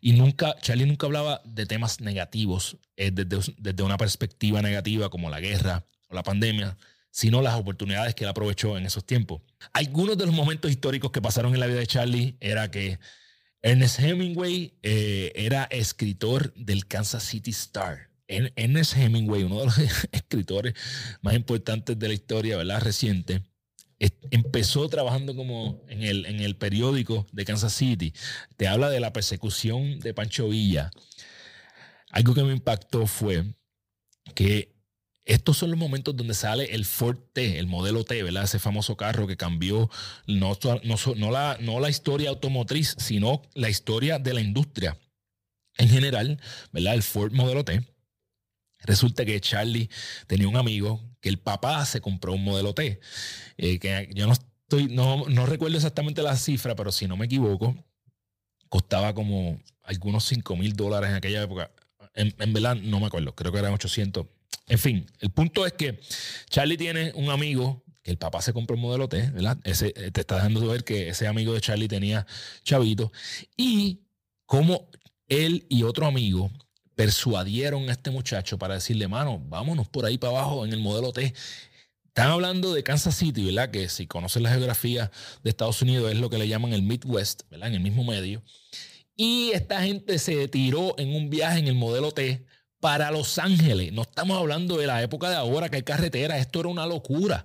Y 0.00 0.12
nunca, 0.12 0.56
Charlie 0.60 0.86
nunca 0.86 1.06
hablaba 1.06 1.40
de 1.44 1.66
temas 1.66 2.00
negativos 2.00 2.76
eh, 2.96 3.10
desde, 3.12 3.54
desde, 3.58 3.82
una 3.82 3.96
perspectiva 3.96 4.62
negativa 4.62 5.08
como 5.10 5.30
la 5.30 5.40
guerra 5.40 5.86
o 6.08 6.14
la 6.14 6.22
pandemia, 6.22 6.76
sino 7.10 7.40
las 7.40 7.54
oportunidades 7.54 8.14
que 8.14 8.24
él 8.24 8.30
aprovechó 8.30 8.76
en 8.76 8.86
esos 8.86 9.06
tiempos. 9.06 9.40
Algunos 9.72 10.18
de 10.18 10.26
los 10.26 10.34
momentos 10.34 10.70
históricos 10.70 11.12
que 11.12 11.22
pasaron 11.22 11.54
en 11.54 11.60
la 11.60 11.66
vida 11.66 11.78
de 11.78 11.86
Charlie 11.86 12.36
era 12.40 12.70
que 12.70 12.98
Ernest 13.62 14.00
Hemingway 14.00 14.74
eh, 14.82 15.32
era 15.36 15.64
escritor 15.64 16.52
del 16.54 16.86
Kansas 16.86 17.22
City 17.22 17.50
Star. 17.50 18.13
Ernest 18.56 18.96
Hemingway, 18.96 19.44
uno 19.44 19.60
de 19.60 19.64
los 19.66 19.78
escritores 20.12 20.74
más 21.22 21.34
importantes 21.34 21.98
de 21.98 22.08
la 22.08 22.14
historia, 22.14 22.56
¿verdad? 22.56 22.80
Reciente, 22.80 23.42
empezó 24.30 24.88
trabajando 24.88 25.34
como 25.34 25.82
en 25.88 26.02
el, 26.02 26.26
en 26.26 26.40
el 26.40 26.56
periódico 26.56 27.26
de 27.32 27.44
Kansas 27.44 27.72
City. 27.72 28.12
Te 28.56 28.68
habla 28.68 28.90
de 28.90 29.00
la 29.00 29.12
persecución 29.12 30.00
de 30.00 30.14
Pancho 30.14 30.48
Villa. 30.48 30.90
Algo 32.10 32.34
que 32.34 32.44
me 32.44 32.52
impactó 32.52 33.06
fue 33.06 33.44
que 34.34 34.74
estos 35.24 35.56
son 35.56 35.70
los 35.70 35.78
momentos 35.78 36.14
donde 36.16 36.34
sale 36.34 36.74
el 36.74 36.84
Ford 36.84 37.18
T, 37.32 37.58
el 37.58 37.66
modelo 37.66 38.04
T, 38.04 38.22
¿verdad? 38.22 38.44
Ese 38.44 38.58
famoso 38.58 38.96
carro 38.96 39.26
que 39.26 39.36
cambió 39.36 39.90
no, 40.26 40.58
no, 40.82 41.30
la, 41.30 41.56
no 41.60 41.80
la 41.80 41.88
historia 41.88 42.28
automotriz, 42.28 42.94
sino 42.98 43.42
la 43.54 43.70
historia 43.70 44.18
de 44.18 44.34
la 44.34 44.42
industria 44.42 44.98
en 45.78 45.88
general, 45.88 46.40
¿verdad? 46.72 46.94
El 46.94 47.02
Ford 47.02 47.32
modelo 47.32 47.64
T. 47.64 47.82
Resulta 48.84 49.24
que 49.24 49.40
Charlie 49.40 49.90
tenía 50.26 50.48
un 50.48 50.56
amigo 50.56 51.02
que 51.20 51.28
el 51.28 51.38
papá 51.38 51.84
se 51.86 52.00
compró 52.00 52.34
un 52.34 52.44
modelo 52.44 52.74
T. 52.74 53.00
Eh, 53.56 53.78
que 53.78 54.10
yo 54.14 54.26
no 54.26 54.34
estoy, 54.34 54.88
no, 54.88 55.24
no 55.28 55.46
recuerdo 55.46 55.76
exactamente 55.76 56.22
la 56.22 56.36
cifra, 56.36 56.74
pero 56.76 56.92
si 56.92 57.08
no 57.08 57.16
me 57.16 57.26
equivoco, 57.26 57.74
costaba 58.68 59.14
como 59.14 59.60
algunos 59.82 60.24
5 60.24 60.56
mil 60.56 60.74
dólares 60.74 61.10
en 61.10 61.16
aquella 61.16 61.42
época. 61.42 61.70
En, 62.14 62.52
verdad 62.52 62.76
no 62.76 63.00
me 63.00 63.06
acuerdo, 63.06 63.34
creo 63.34 63.52
que 63.52 63.58
eran 63.58 63.72
800. 63.72 64.26
En 64.66 64.78
fin, 64.78 65.06
el 65.20 65.30
punto 65.30 65.66
es 65.66 65.72
que 65.72 66.00
Charlie 66.48 66.76
tiene 66.76 67.12
un 67.14 67.30
amigo 67.30 67.82
que 68.02 68.10
el 68.10 68.18
papá 68.18 68.42
se 68.42 68.52
compró 68.52 68.76
un 68.76 68.82
modelo 68.82 69.08
T, 69.08 69.30
¿verdad? 69.30 69.58
Ese, 69.64 69.94
eh, 69.96 70.10
te 70.10 70.20
está 70.20 70.36
dejando 70.36 70.66
ver 70.66 70.84
que 70.84 71.08
ese 71.08 71.26
amigo 71.26 71.54
de 71.54 71.60
Charlie 71.60 71.88
tenía 71.88 72.26
chavito. 72.62 73.12
Y 73.56 74.00
como 74.44 74.88
él 75.28 75.66
y 75.68 75.84
otro 75.84 76.06
amigo 76.06 76.50
persuadieron 76.94 77.88
a 77.88 77.92
este 77.92 78.10
muchacho 78.10 78.58
para 78.58 78.74
decirle, 78.74 79.08
mano, 79.08 79.42
vámonos 79.48 79.88
por 79.88 80.04
ahí 80.04 80.18
para 80.18 80.38
abajo 80.38 80.64
en 80.64 80.72
el 80.72 80.80
modelo 80.80 81.12
T. 81.12 81.34
Están 82.06 82.30
hablando 82.30 82.72
de 82.72 82.82
Kansas 82.82 83.16
City, 83.16 83.44
¿verdad? 83.44 83.70
Que 83.70 83.88
si 83.88 84.06
conocen 84.06 84.44
la 84.44 84.50
geografía 84.50 85.10
de 85.42 85.50
Estados 85.50 85.82
Unidos 85.82 86.12
es 86.12 86.18
lo 86.18 86.30
que 86.30 86.38
le 86.38 86.46
llaman 86.46 86.72
el 86.72 86.82
Midwest, 86.82 87.42
¿verdad? 87.50 87.68
En 87.68 87.74
el 87.74 87.80
mismo 87.80 88.04
medio. 88.04 88.42
Y 89.16 89.50
esta 89.52 89.82
gente 89.82 90.18
se 90.18 90.48
tiró 90.48 90.94
en 90.98 91.14
un 91.14 91.30
viaje 91.30 91.58
en 91.58 91.68
el 91.68 91.74
modelo 91.74 92.12
T 92.12 92.46
para 92.84 93.10
Los 93.10 93.38
Ángeles. 93.38 93.94
No 93.94 94.02
estamos 94.02 94.36
hablando 94.36 94.76
de 94.76 94.86
la 94.86 95.02
época 95.02 95.30
de 95.30 95.36
ahora 95.36 95.70
que 95.70 95.76
hay 95.76 95.82
carretera, 95.84 96.36
esto 96.36 96.60
era 96.60 96.68
una 96.68 96.84
locura. 96.84 97.42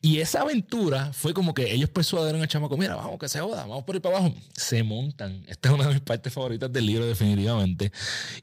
Y 0.00 0.20
esa 0.20 0.40
aventura 0.40 1.12
fue 1.12 1.34
como 1.34 1.52
que 1.52 1.74
ellos 1.74 1.90
persuadieron 1.90 2.40
al 2.40 2.48
chamaco, 2.48 2.74
mira, 2.78 2.94
vamos 2.96 3.18
que 3.18 3.28
se 3.28 3.38
joda, 3.38 3.66
vamos 3.66 3.84
por 3.84 3.96
ahí 3.96 4.00
para 4.00 4.16
abajo. 4.16 4.34
Se 4.54 4.82
montan. 4.82 5.44
Esta 5.46 5.68
es 5.68 5.74
una 5.74 5.88
de 5.88 5.92
mis 5.92 6.00
partes 6.00 6.32
favoritas 6.32 6.72
del 6.72 6.86
libro 6.86 7.04
definitivamente. 7.04 7.92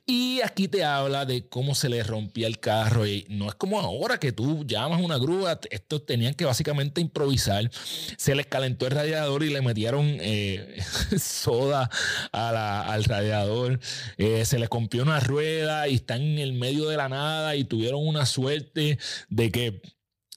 Y 0.06 0.40
aquí 0.42 0.68
te 0.68 0.84
habla 0.84 1.26
de 1.26 1.48
cómo 1.48 1.74
se 1.74 1.90
le 1.90 2.04
rompía 2.04 2.46
el 2.46 2.60
carro 2.60 3.08
y 3.08 3.26
no 3.28 3.48
es 3.48 3.56
como 3.56 3.80
ahora 3.80 4.20
que 4.20 4.32
tú 4.32 4.64
llamas 4.68 5.02
una 5.02 5.18
grúa, 5.18 5.60
estos 5.72 6.06
tenían 6.06 6.36
que 6.36 6.46
básicamente 6.46 7.02
improvisar. 7.02 7.72
Se 8.18 8.36
les 8.36 8.46
calentó 8.46 8.86
el 8.86 8.92
radiador 8.92 9.42
y 9.42 9.50
le 9.50 9.64
metieron 9.64 10.06
eh, 10.22 10.80
soda 11.20 11.90
al 12.32 13.04
radiador. 13.04 13.80
Eh, 14.20 14.46
se 14.46 14.60
les 14.60 14.70
rompió 14.70 15.02
una 15.02 15.20
rueda 15.20 15.88
y 15.88 15.96
están 15.96 16.35
en 16.36 16.40
el 16.40 16.54
medio 16.54 16.88
de 16.88 16.98
la 16.98 17.10
nada 17.10 17.56
y 17.56 17.64
tuvieron 17.64 18.06
una 18.06 18.26
suerte 18.26 18.98
de 19.30 19.52
que 19.52 19.82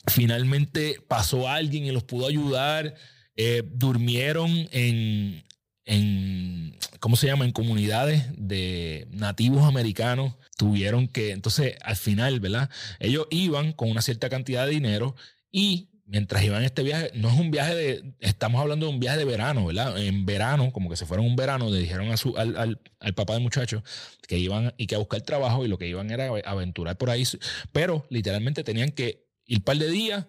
finalmente 0.06 1.00
pasó 1.06 1.48
alguien 1.48 1.84
y 1.84 1.92
los 1.92 2.04
pudo 2.04 2.26
ayudar. 2.26 2.94
Eh, 3.36 3.62
durmieron 3.66 4.50
en, 4.72 5.44
en, 5.84 6.76
¿cómo 7.00 7.16
se 7.16 7.26
llama? 7.26 7.44
En 7.44 7.52
comunidades 7.52 8.24
de 8.36 9.06
nativos 9.10 9.64
americanos. 9.64 10.34
Tuvieron 10.56 11.08
que, 11.08 11.30
entonces, 11.30 11.76
al 11.82 11.96
final, 11.96 12.40
¿verdad? 12.40 12.70
Ellos 12.98 13.26
iban 13.30 13.72
con 13.72 13.90
una 13.90 14.02
cierta 14.02 14.28
cantidad 14.28 14.66
de 14.66 14.72
dinero 14.72 15.14
y 15.52 15.88
mientras 16.08 16.42
iban 16.42 16.64
este 16.64 16.82
viaje, 16.82 17.10
no 17.14 17.28
es 17.28 17.38
un 17.38 17.50
viaje 17.50 17.74
de, 17.74 18.14
estamos 18.20 18.60
hablando 18.60 18.86
de 18.86 18.92
un 18.92 18.98
viaje 18.98 19.18
de 19.18 19.24
verano, 19.26 19.66
¿verdad? 19.66 19.96
En 20.02 20.24
verano, 20.24 20.72
como 20.72 20.88
que 20.88 20.96
se 20.96 21.06
fueron 21.06 21.26
un 21.26 21.36
verano, 21.36 21.68
le 21.70 21.78
dijeron 21.78 22.10
a 22.10 22.16
su, 22.16 22.36
al, 22.36 22.56
al, 22.98 23.14
papá 23.14 23.34
del 23.34 23.42
muchacho 23.42 23.84
que 24.26 24.38
iban 24.38 24.74
y 24.78 24.86
que 24.86 24.94
a 24.94 24.98
buscar 24.98 25.20
trabajo 25.20 25.64
y 25.64 25.68
lo 25.68 25.78
que 25.78 25.86
iban 25.86 26.10
era 26.10 26.28
aventurar 26.46 26.96
por 26.96 27.10
ahí, 27.10 27.24
pero 27.72 28.06
literalmente 28.08 28.64
tenían 28.64 28.90
que 28.90 29.26
ir 29.46 29.58
un 29.58 29.64
par 29.64 29.76
de 29.76 29.90
días, 29.90 30.26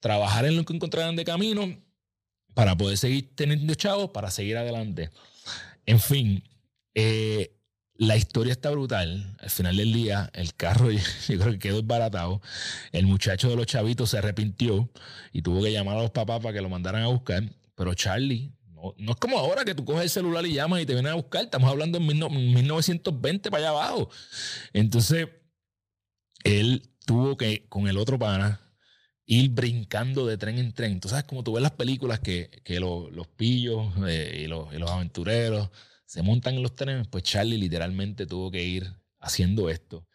trabajar 0.00 0.46
en 0.46 0.56
lo 0.56 0.64
que 0.64 0.74
encontraran 0.74 1.16
de 1.16 1.24
camino 1.24 1.76
para 2.54 2.76
poder 2.76 2.96
seguir 2.96 3.34
teniendo 3.34 3.74
chavos, 3.74 4.10
para 4.10 4.30
seguir 4.30 4.56
adelante. 4.56 5.10
En 5.86 5.98
fin, 5.98 6.44
eh, 6.94 7.55
la 7.98 8.16
historia 8.16 8.52
está 8.52 8.70
brutal. 8.70 9.36
Al 9.38 9.50
final 9.50 9.76
del 9.76 9.92
día, 9.92 10.30
el 10.34 10.54
carro 10.54 10.90
yo, 10.90 11.00
creo 11.26 11.52
que 11.52 11.58
quedó 11.58 11.80
desbaratado. 11.80 12.40
El 12.92 13.06
muchacho 13.06 13.48
de 13.48 13.56
los 13.56 13.66
chavitos 13.66 14.10
se 14.10 14.18
arrepintió 14.18 14.88
y 15.32 15.42
tuvo 15.42 15.62
que 15.62 15.72
llamar 15.72 15.96
a 15.96 16.02
los 16.02 16.10
papás 16.10 16.40
para 16.40 16.54
que 16.54 16.60
lo 16.60 16.68
mandaran 16.68 17.02
a 17.02 17.08
buscar. 17.08 17.42
Pero 17.74 17.94
Charlie, 17.94 18.52
no, 18.68 18.94
no 18.98 19.12
es 19.12 19.16
como 19.18 19.38
ahora 19.38 19.64
que 19.64 19.74
tú 19.74 19.84
coges 19.84 20.04
el 20.04 20.10
celular 20.10 20.46
y 20.46 20.54
llamas 20.54 20.82
y 20.82 20.86
te 20.86 20.94
vienen 20.94 21.12
a 21.12 21.16
buscar. 21.16 21.44
Estamos 21.44 21.70
hablando 21.70 21.98
en 21.98 22.06
1920 22.06 23.50
para 23.50 23.62
allá 23.62 23.70
abajo. 23.70 24.10
Entonces, 24.72 25.28
él 26.44 26.90
tuvo 27.04 27.36
que, 27.36 27.66
con 27.68 27.88
el 27.88 27.98
otro 27.98 28.18
pana, 28.18 28.60
ir 29.26 29.50
brincando 29.50 30.26
de 30.26 30.38
tren 30.38 30.58
en 30.58 30.72
tren. 30.72 31.00
Tú 31.00 31.08
sabes, 31.08 31.24
como 31.24 31.42
tú 31.42 31.54
ves 31.54 31.62
las 31.62 31.72
películas 31.72 32.20
que, 32.20 32.50
los, 32.78 33.26
pillos 33.36 33.92
eh, 34.06 34.42
y, 34.44 34.46
los, 34.46 34.72
y 34.72 34.78
los 34.78 34.90
aventureros 34.90 35.70
se 36.06 36.22
montan 36.22 36.62
los 36.62 36.74
trenes, 36.74 37.08
pues 37.08 37.24
Charlie 37.24 37.58
literalmente 37.58 38.26
tuvo 38.26 38.50
que 38.50 38.64
ir 38.64 38.92
haciendo 39.18 39.68
esto. 39.68 40.06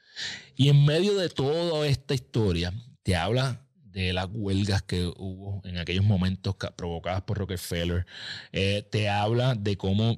Y 0.55 0.69
en 0.69 0.83
medio 0.85 1.15
de 1.15 1.29
toda 1.29 1.87
esta 1.87 2.13
historia, 2.13 2.73
te 3.03 3.15
habla 3.15 3.65
de 3.83 4.13
las 4.13 4.27
huelgas 4.31 4.81
que 4.81 5.05
hubo 5.05 5.61
en 5.65 5.77
aquellos 5.77 6.05
momentos 6.05 6.55
provocadas 6.75 7.23
por 7.23 7.37
Rockefeller. 7.37 8.05
Eh, 8.51 8.87
te 8.89 9.09
habla 9.09 9.55
de 9.55 9.77
cómo 9.77 10.17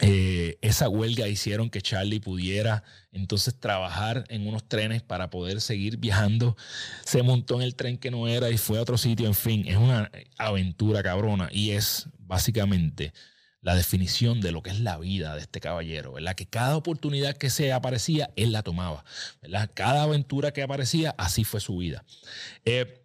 eh, 0.00 0.58
esa 0.60 0.88
huelga 0.88 1.26
hicieron 1.26 1.70
que 1.70 1.82
Charlie 1.82 2.20
pudiera 2.20 2.84
entonces 3.10 3.58
trabajar 3.58 4.24
en 4.28 4.46
unos 4.46 4.68
trenes 4.68 5.02
para 5.02 5.28
poder 5.28 5.60
seguir 5.60 5.96
viajando. 5.96 6.56
Se 7.04 7.22
montó 7.22 7.56
en 7.56 7.62
el 7.62 7.74
tren 7.74 7.98
que 7.98 8.12
no 8.12 8.28
era 8.28 8.48
y 8.50 8.58
fue 8.58 8.78
a 8.78 8.82
otro 8.82 8.96
sitio. 8.96 9.26
En 9.26 9.34
fin, 9.34 9.66
es 9.66 9.76
una 9.76 10.10
aventura 10.36 11.02
cabrona 11.02 11.48
y 11.50 11.70
es 11.70 12.08
básicamente 12.18 13.12
la 13.60 13.74
definición 13.74 14.40
de 14.40 14.52
lo 14.52 14.62
que 14.62 14.70
es 14.70 14.80
la 14.80 14.98
vida 14.98 15.34
de 15.34 15.40
este 15.40 15.60
caballero, 15.60 16.12
¿verdad? 16.12 16.34
Que 16.34 16.46
cada 16.46 16.76
oportunidad 16.76 17.36
que 17.36 17.50
se 17.50 17.72
aparecía, 17.72 18.30
él 18.36 18.52
la 18.52 18.62
tomaba. 18.62 19.04
Cada 19.74 20.02
aventura 20.04 20.52
que 20.52 20.62
aparecía, 20.62 21.14
así 21.18 21.44
fue 21.44 21.60
su 21.60 21.78
vida. 21.78 22.04
Eh, 22.64 23.04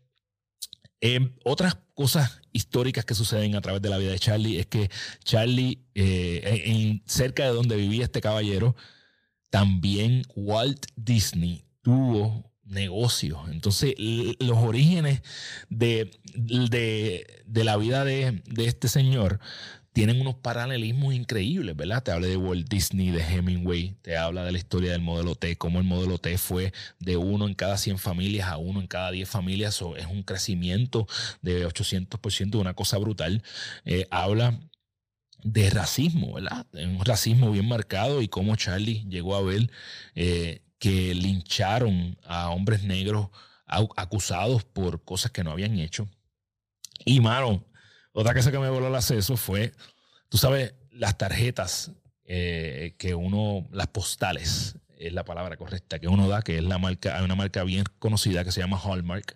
eh, 1.01 1.35
otras 1.43 1.77
cosas 1.95 2.39
históricas 2.51 3.03
que 3.03 3.15
suceden 3.15 3.55
a 3.55 3.61
través 3.61 3.81
de 3.81 3.89
la 3.89 3.97
vida 3.97 4.11
de 4.11 4.19
Charlie 4.19 4.59
es 4.59 4.67
que 4.67 4.89
Charlie, 5.23 5.79
eh, 5.95 7.01
cerca 7.05 7.43
de 7.43 7.49
donde 7.49 7.75
vivía 7.75 8.05
este 8.05 8.21
caballero, 8.21 8.75
también 9.49 10.23
Walt 10.35 10.85
Disney 10.95 11.65
tuvo 11.81 12.51
negocios. 12.63 13.39
Entonces, 13.51 13.95
los 13.97 14.57
orígenes 14.57 15.21
de, 15.69 16.11
de, 16.35 17.63
la 17.63 17.75
vida 17.77 18.05
de, 18.05 18.41
de, 18.45 18.65
este 18.65 18.87
señor 18.87 19.39
tienen 19.93 20.19
unos 20.19 20.35
paralelismos 20.35 21.13
increíbles, 21.13 21.75
¿verdad? 21.75 22.01
Te 22.01 22.11
habla 22.11 22.27
de 22.27 22.35
Walt 22.35 22.67
Disney, 22.67 23.11
de 23.11 23.21
Hemingway, 23.21 23.95
te 24.01 24.17
habla 24.17 24.43
de 24.43 24.51
la 24.51 24.57
historia 24.57 24.91
del 24.91 25.01
modelo 25.01 25.35
T, 25.35 25.55
cómo 25.55 25.79
el 25.79 25.85
modelo 25.85 26.17
T 26.17 26.35
fue 26.39 26.73
de 26.99 27.15
uno 27.15 27.47
en 27.47 27.53
cada 27.53 27.77
100 27.77 27.99
familias 27.99 28.47
a 28.49 28.57
uno 28.57 28.81
en 28.81 28.87
cada 28.87 29.11
10 29.11 29.29
familias, 29.29 29.81
es 29.97 30.07
un 30.07 30.23
crecimiento 30.23 31.07
de 31.41 31.67
800%, 31.67 32.59
una 32.59 32.73
cosa 32.73 32.97
brutal. 32.97 33.43
Eh, 33.85 34.07
habla 34.09 34.59
de 35.43 35.69
racismo, 35.69 36.33
¿verdad? 36.33 36.65
Un 36.73 37.05
racismo 37.05 37.51
bien 37.51 37.67
marcado 37.67 38.21
y 38.21 38.27
cómo 38.27 38.55
Charlie 38.55 39.05
llegó 39.07 39.35
a 39.35 39.43
ver 39.43 39.69
eh, 40.15 40.61
que 40.79 41.13
lincharon 41.13 42.17
a 42.25 42.49
hombres 42.49 42.83
negros 42.83 43.27
acusados 43.65 44.63
por 44.63 45.03
cosas 45.03 45.31
que 45.31 45.43
no 45.43 45.51
habían 45.51 45.77
hecho. 45.79 46.07
Y, 47.05 47.19
mano, 47.19 47.63
otra 48.13 48.33
cosa 48.33 48.51
que 48.51 48.59
me 48.59 48.69
voló 48.69 48.87
el 48.87 48.95
acceso 48.95 49.35
fue, 49.37 49.73
tú 50.29 50.37
sabes, 50.37 50.73
las 50.91 51.17
tarjetas 51.17 51.91
eh, 52.25 52.95
que 52.97 53.15
uno, 53.15 53.67
las 53.71 53.87
postales, 53.87 54.77
es 54.97 55.11
la 55.11 55.25
palabra 55.25 55.57
correcta, 55.57 55.99
que 55.99 56.07
uno 56.07 56.29
da, 56.29 56.41
que 56.41 56.57
es 56.57 56.63
la 56.63 56.77
marca, 56.77 57.17
hay 57.17 57.25
una 57.25 57.35
marca 57.35 57.63
bien 57.63 57.83
conocida 57.99 58.45
que 58.45 58.51
se 58.51 58.61
llama 58.61 58.79
Hallmark. 58.81 59.35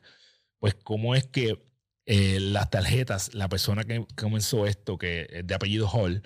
Pues, 0.60 0.76
¿cómo 0.76 1.14
es 1.14 1.26
que 1.28 1.68
eh, 2.06 2.40
las 2.40 2.70
tarjetas, 2.70 3.34
la 3.34 3.50
persona 3.50 3.84
que 3.84 4.06
comenzó 4.16 4.66
esto, 4.66 4.98
que 4.98 5.44
de 5.44 5.56
apellido 5.56 5.90
Hall, 5.90 6.24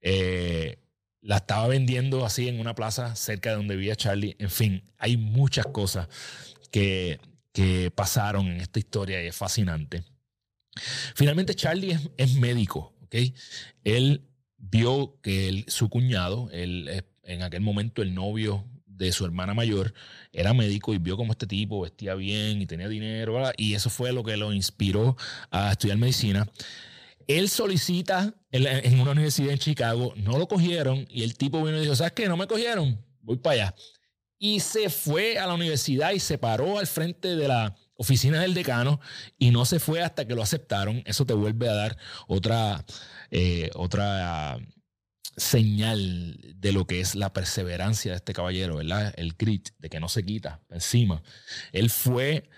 eh, 0.00 0.78
la 1.20 1.38
estaba 1.38 1.66
vendiendo 1.66 2.24
así 2.24 2.46
en 2.46 2.60
una 2.60 2.76
plaza 2.76 3.16
cerca 3.16 3.50
de 3.50 3.56
donde 3.56 3.74
vivía 3.74 3.96
Charlie. 3.96 4.36
En 4.38 4.50
fin, 4.50 4.88
hay 4.98 5.16
muchas 5.16 5.66
cosas 5.66 6.08
que, 6.70 7.18
que 7.52 7.90
pasaron 7.90 8.46
en 8.46 8.60
esta 8.60 8.78
historia 8.78 9.22
y 9.22 9.26
es 9.26 9.36
fascinante. 9.36 10.04
Finalmente, 11.14 11.54
Charlie 11.54 11.98
es, 12.16 12.34
médico, 12.34 12.94
¿ok? 13.02 13.14
Él 13.84 14.22
vio 14.58 15.18
que 15.22 15.64
su 15.68 15.88
cuñado, 15.88 16.48
él, 16.52 17.04
en 17.22 17.42
aquel 17.42 17.60
momento 17.60 18.02
el 18.02 18.14
novio 18.14 18.64
de 18.86 19.12
su 19.12 19.24
hermana 19.24 19.54
mayor, 19.54 19.92
era 20.32 20.54
médico 20.54 20.94
y 20.94 20.98
vio 20.98 21.16
cómo 21.16 21.32
este 21.32 21.46
tipo 21.46 21.82
vestía 21.82 22.14
bien 22.14 22.60
y 22.62 22.66
tenía 22.66 22.88
dinero, 22.88 23.50
y 23.56 23.74
eso 23.74 23.90
fue 23.90 24.12
lo 24.12 24.24
que 24.24 24.36
lo 24.36 24.52
inspiró 24.52 25.16
a 25.50 25.72
estudiar 25.72 25.98
medicina. 25.98 26.48
Él 27.26 27.48
solicita 27.48 28.34
en 28.52 29.00
una 29.00 29.10
universidad 29.10 29.50
en 29.50 29.58
Chicago, 29.58 30.14
no 30.16 30.38
lo 30.38 30.46
cogieron 30.46 31.06
y 31.10 31.24
el 31.24 31.36
tipo 31.36 31.62
vino 31.62 31.78
y 31.78 31.80
dijo, 31.80 31.96
¿sabes 31.96 32.12
qué? 32.12 32.28
No 32.28 32.36
me 32.36 32.46
cogieron, 32.46 33.02
voy 33.20 33.36
para 33.36 33.54
allá. 33.54 33.74
Y 34.38 34.60
se 34.60 34.90
fue 34.90 35.38
a 35.38 35.46
la 35.46 35.54
universidad 35.54 36.12
y 36.12 36.20
se 36.20 36.38
paró 36.38 36.78
al 36.78 36.86
frente 36.86 37.34
de 37.34 37.48
la, 37.48 37.76
oficina 37.96 38.40
del 38.40 38.54
decano 38.54 39.00
y 39.38 39.50
no 39.50 39.64
se 39.64 39.80
fue 39.80 40.02
hasta 40.02 40.26
que 40.26 40.34
lo 40.34 40.42
aceptaron. 40.42 41.02
Eso 41.06 41.26
te 41.26 41.34
vuelve 41.34 41.68
a 41.68 41.74
dar 41.74 41.96
otra, 42.26 42.84
eh, 43.30 43.70
otra 43.74 44.58
señal 45.36 46.38
de 46.56 46.72
lo 46.72 46.86
que 46.86 47.00
es 47.00 47.14
la 47.14 47.32
perseverancia 47.32 48.12
de 48.12 48.16
este 48.16 48.32
caballero, 48.32 48.76
¿verdad? 48.76 49.12
El 49.16 49.34
grit, 49.34 49.70
de 49.78 49.88
que 49.88 50.00
no 50.00 50.08
se 50.08 50.24
quita 50.24 50.62
encima. 50.70 51.22
Él 51.72 51.90
fue 51.90 52.48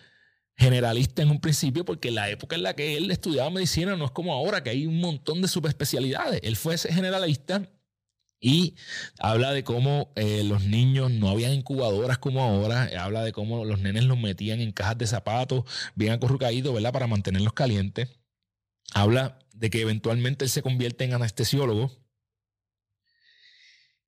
generalista 0.57 1.23
en 1.23 1.31
un 1.31 1.41
principio 1.41 1.85
porque 1.85 2.11
la 2.11 2.29
época 2.31 2.57
en 2.57 2.65
la 2.65 2.75
que 2.75 2.97
él 2.97 3.11
estudiaba 3.11 3.51
medicina 3.51 3.97
no 3.97 4.05
es 4.05 4.11
como 4.11 4.33
ahora, 4.33 4.63
que 4.63 4.71
hay 4.71 4.87
un 4.87 5.01
montón 5.01 5.41
de 5.41 5.49
subespecialidades. 5.49 6.41
Él 6.43 6.57
fue 6.57 6.75
ese 6.75 6.93
generalista 6.93 7.69
y 8.41 8.77
habla 9.19 9.53
de 9.53 9.65
cómo 9.65 10.13
eh, 10.15 10.45
los 10.45 10.65
niños 10.65 11.11
no 11.11 11.29
habían 11.29 11.53
incubadoras 11.53 12.19
como 12.19 12.43
ahora. 12.43 12.89
Habla 13.01 13.25
de 13.25 13.33
cómo 13.33 13.65
los 13.65 13.81
nenes 13.81 14.05
los 14.05 14.19
metían 14.19 14.61
en 14.61 14.73
cajas 14.73 14.99
de 14.99 15.07
zapatos, 15.07 15.65
bien 15.97 16.13
acurrucaídos, 16.13 16.73
¿verdad? 16.73 16.93
Para 16.93 17.09
mantenerlos 17.09 17.53
calientes. 17.53 18.09
Habla 18.95 19.39
de 19.55 19.71
que 19.71 19.81
eventualmente 19.81 20.45
él 20.45 20.51
se 20.51 20.63
convierte 20.63 21.05
en 21.05 21.15
anestesiólogo. 21.15 21.91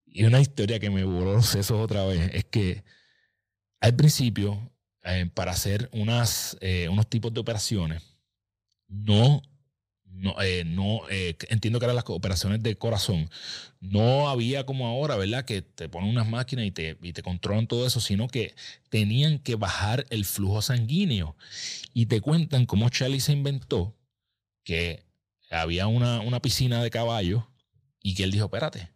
Y 0.06 0.24
una 0.24 0.40
historia 0.40 0.78
que 0.78 0.90
me 0.90 1.04
voló 1.04 1.34
los 1.34 1.46
sesos 1.46 1.80
otra 1.80 2.04
vez 2.04 2.30
es 2.32 2.44
que 2.44 2.84
al 3.80 3.96
principio, 3.96 4.72
eh, 5.02 5.28
para 5.32 5.52
hacer 5.52 5.90
eh, 6.60 6.88
unos 6.88 7.08
tipos 7.08 7.32
de 7.32 7.40
operaciones, 7.40 8.02
no, 8.88 9.42
no, 10.12 10.34
eh, 10.42 10.64
no 10.66 11.02
entiendo 11.08 11.78
que 11.78 11.86
eran 11.86 11.96
las 11.96 12.04
operaciones 12.08 12.62
de 12.62 12.76
corazón, 12.76 13.30
no 13.80 14.28
había 14.28 14.66
como 14.66 14.86
ahora, 14.86 15.16
¿verdad? 15.16 15.44
Que 15.44 15.62
te 15.62 15.88
ponen 15.88 16.10
unas 16.10 16.28
máquinas 16.28 16.66
y 16.66 16.70
te, 16.70 16.98
y 17.02 17.12
te 17.12 17.22
controlan 17.22 17.66
todo 17.66 17.86
eso, 17.86 18.00
sino 18.00 18.28
que 18.28 18.54
tenían 18.90 19.38
que 19.38 19.56
bajar 19.56 20.06
el 20.10 20.24
flujo 20.24 20.60
sanguíneo. 20.62 21.36
Y 21.94 22.06
te 22.06 22.20
cuentan 22.20 22.66
cómo 22.66 22.88
Charlie 22.90 23.20
se 23.20 23.32
inventó 23.32 23.96
que 24.64 25.04
había 25.50 25.86
una, 25.86 26.20
una 26.20 26.40
piscina 26.42 26.82
de 26.82 26.90
caballos 26.90 27.44
y 28.02 28.14
que 28.14 28.24
él 28.24 28.30
dijo, 28.30 28.44
espérate, 28.44 28.90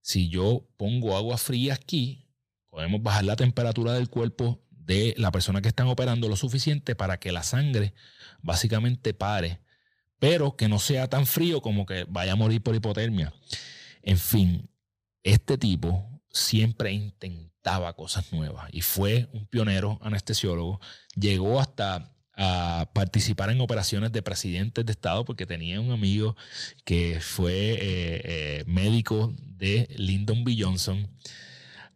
si 0.00 0.28
yo 0.28 0.66
pongo 0.76 1.16
agua 1.16 1.36
fría 1.36 1.74
aquí, 1.74 2.26
podemos 2.70 3.02
bajar 3.02 3.24
la 3.24 3.36
temperatura 3.36 3.92
del 3.92 4.08
cuerpo 4.08 4.62
de 4.70 5.14
la 5.18 5.30
persona 5.30 5.60
que 5.60 5.68
están 5.68 5.88
operando 5.88 6.28
lo 6.28 6.36
suficiente 6.36 6.94
para 6.94 7.18
que 7.18 7.32
la 7.32 7.42
sangre 7.42 7.92
básicamente 8.40 9.12
pare, 9.12 9.60
pero 10.18 10.56
que 10.56 10.68
no 10.68 10.78
sea 10.78 11.08
tan 11.08 11.26
frío 11.26 11.60
como 11.60 11.86
que 11.86 12.04
vaya 12.08 12.32
a 12.32 12.36
morir 12.36 12.62
por 12.62 12.74
hipotermia. 12.74 13.32
En 14.02 14.18
fin, 14.18 14.68
este 15.22 15.58
tipo 15.58 16.22
siempre 16.30 16.92
intentaba 16.92 17.94
cosas 17.94 18.32
nuevas 18.32 18.68
y 18.72 18.82
fue 18.82 19.28
un 19.32 19.46
pionero 19.46 19.98
anestesiólogo. 20.02 20.80
Llegó 21.14 21.60
hasta 21.60 22.12
a 22.40 22.88
participar 22.92 23.50
en 23.50 23.60
operaciones 23.60 24.12
de 24.12 24.22
presidentes 24.22 24.86
de 24.86 24.92
Estado 24.92 25.24
porque 25.24 25.44
tenía 25.44 25.80
un 25.80 25.90
amigo 25.90 26.36
que 26.84 27.18
fue 27.20 27.72
eh, 27.72 27.78
eh, 27.80 28.64
médico 28.64 29.34
de 29.42 29.88
Lyndon 29.96 30.44
B. 30.44 30.56
Johnson. 30.56 31.10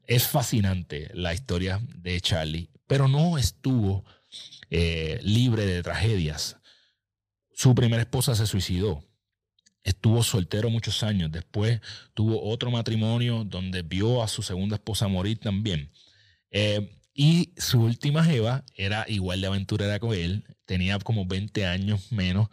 Es 0.04 0.26
fascinante 0.26 1.10
la 1.14 1.32
historia 1.32 1.80
de 1.96 2.20
Charlie, 2.20 2.70
pero 2.88 3.06
no 3.06 3.38
estuvo 3.38 4.04
eh, 4.68 5.20
libre 5.22 5.64
de 5.64 5.80
tragedias. 5.80 6.56
Su 7.62 7.76
primera 7.76 8.02
esposa 8.02 8.34
se 8.34 8.44
suicidó. 8.48 9.04
Estuvo 9.84 10.24
soltero 10.24 10.68
muchos 10.68 11.04
años. 11.04 11.30
Después 11.30 11.80
tuvo 12.12 12.42
otro 12.42 12.72
matrimonio 12.72 13.44
donde 13.44 13.82
vio 13.82 14.24
a 14.24 14.26
su 14.26 14.42
segunda 14.42 14.74
esposa 14.74 15.06
morir 15.06 15.38
también. 15.38 15.92
Y 17.14 17.52
su 17.56 17.82
última 17.82 18.24
jeva 18.24 18.64
era 18.74 19.04
igual 19.06 19.40
de 19.40 19.46
aventurera 19.46 20.00
con 20.00 20.12
él, 20.12 20.44
tenía 20.64 20.98
como 20.98 21.24
20 21.24 21.64
años 21.64 22.10
menos. 22.10 22.48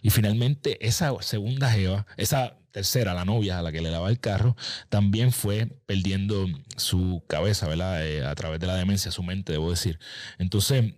Y 0.00 0.10
finalmente 0.10 0.78
esa 0.86 1.12
segunda 1.22 1.68
jeva, 1.68 2.06
esa 2.16 2.56
tercera, 2.70 3.14
la 3.14 3.24
novia 3.24 3.58
a 3.58 3.62
la 3.62 3.72
que 3.72 3.82
le 3.82 3.90
daba 3.90 4.10
el 4.10 4.20
carro, 4.20 4.54
también 4.88 5.32
fue 5.32 5.66
perdiendo 5.86 6.46
su 6.76 7.24
cabeza, 7.26 7.66
¿verdad? 7.66 8.06
Eh, 8.06 8.24
a 8.24 8.34
través 8.36 8.60
de 8.60 8.68
la 8.68 8.76
demencia, 8.76 9.10
su 9.10 9.24
mente, 9.24 9.50
debo 9.50 9.70
decir. 9.70 9.98
Entonces, 10.38 10.94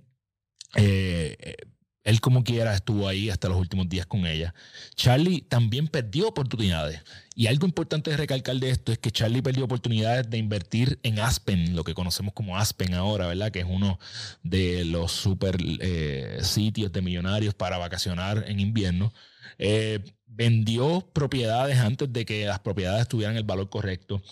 eh, 0.76 1.56
él 2.04 2.20
como 2.20 2.44
quiera 2.44 2.74
estuvo 2.74 3.08
ahí 3.08 3.30
hasta 3.30 3.48
los 3.48 3.56
últimos 3.56 3.88
días 3.88 4.04
con 4.04 4.26
ella. 4.26 4.54
Charlie 4.94 5.40
también 5.40 5.88
perdió 5.88 6.28
oportunidades. 6.28 7.00
Y 7.34 7.46
algo 7.46 7.66
importante 7.66 8.10
de 8.10 8.18
recalcar 8.18 8.56
de 8.56 8.70
esto 8.70 8.92
es 8.92 8.98
que 8.98 9.10
Charlie 9.10 9.42
perdió 9.42 9.64
oportunidades 9.64 10.28
de 10.28 10.36
invertir 10.36 10.98
en 11.02 11.18
Aspen, 11.18 11.74
lo 11.74 11.82
que 11.82 11.94
conocemos 11.94 12.34
como 12.34 12.58
Aspen 12.58 12.92
ahora, 12.92 13.26
¿verdad? 13.26 13.50
Que 13.50 13.60
es 13.60 13.66
uno 13.68 13.98
de 14.42 14.84
los 14.84 15.12
super 15.12 15.56
eh, 15.80 16.38
sitios 16.42 16.92
de 16.92 17.00
millonarios 17.00 17.54
para 17.54 17.78
vacacionar 17.78 18.44
en 18.46 18.60
invierno. 18.60 19.12
Eh, 19.58 20.00
vendió 20.26 21.08
propiedades 21.12 21.78
antes 21.78 22.12
de 22.12 22.26
que 22.26 22.44
las 22.44 22.58
propiedades 22.58 23.08
tuvieran 23.08 23.36
el 23.36 23.44
valor 23.44 23.70
correcto. 23.70 24.22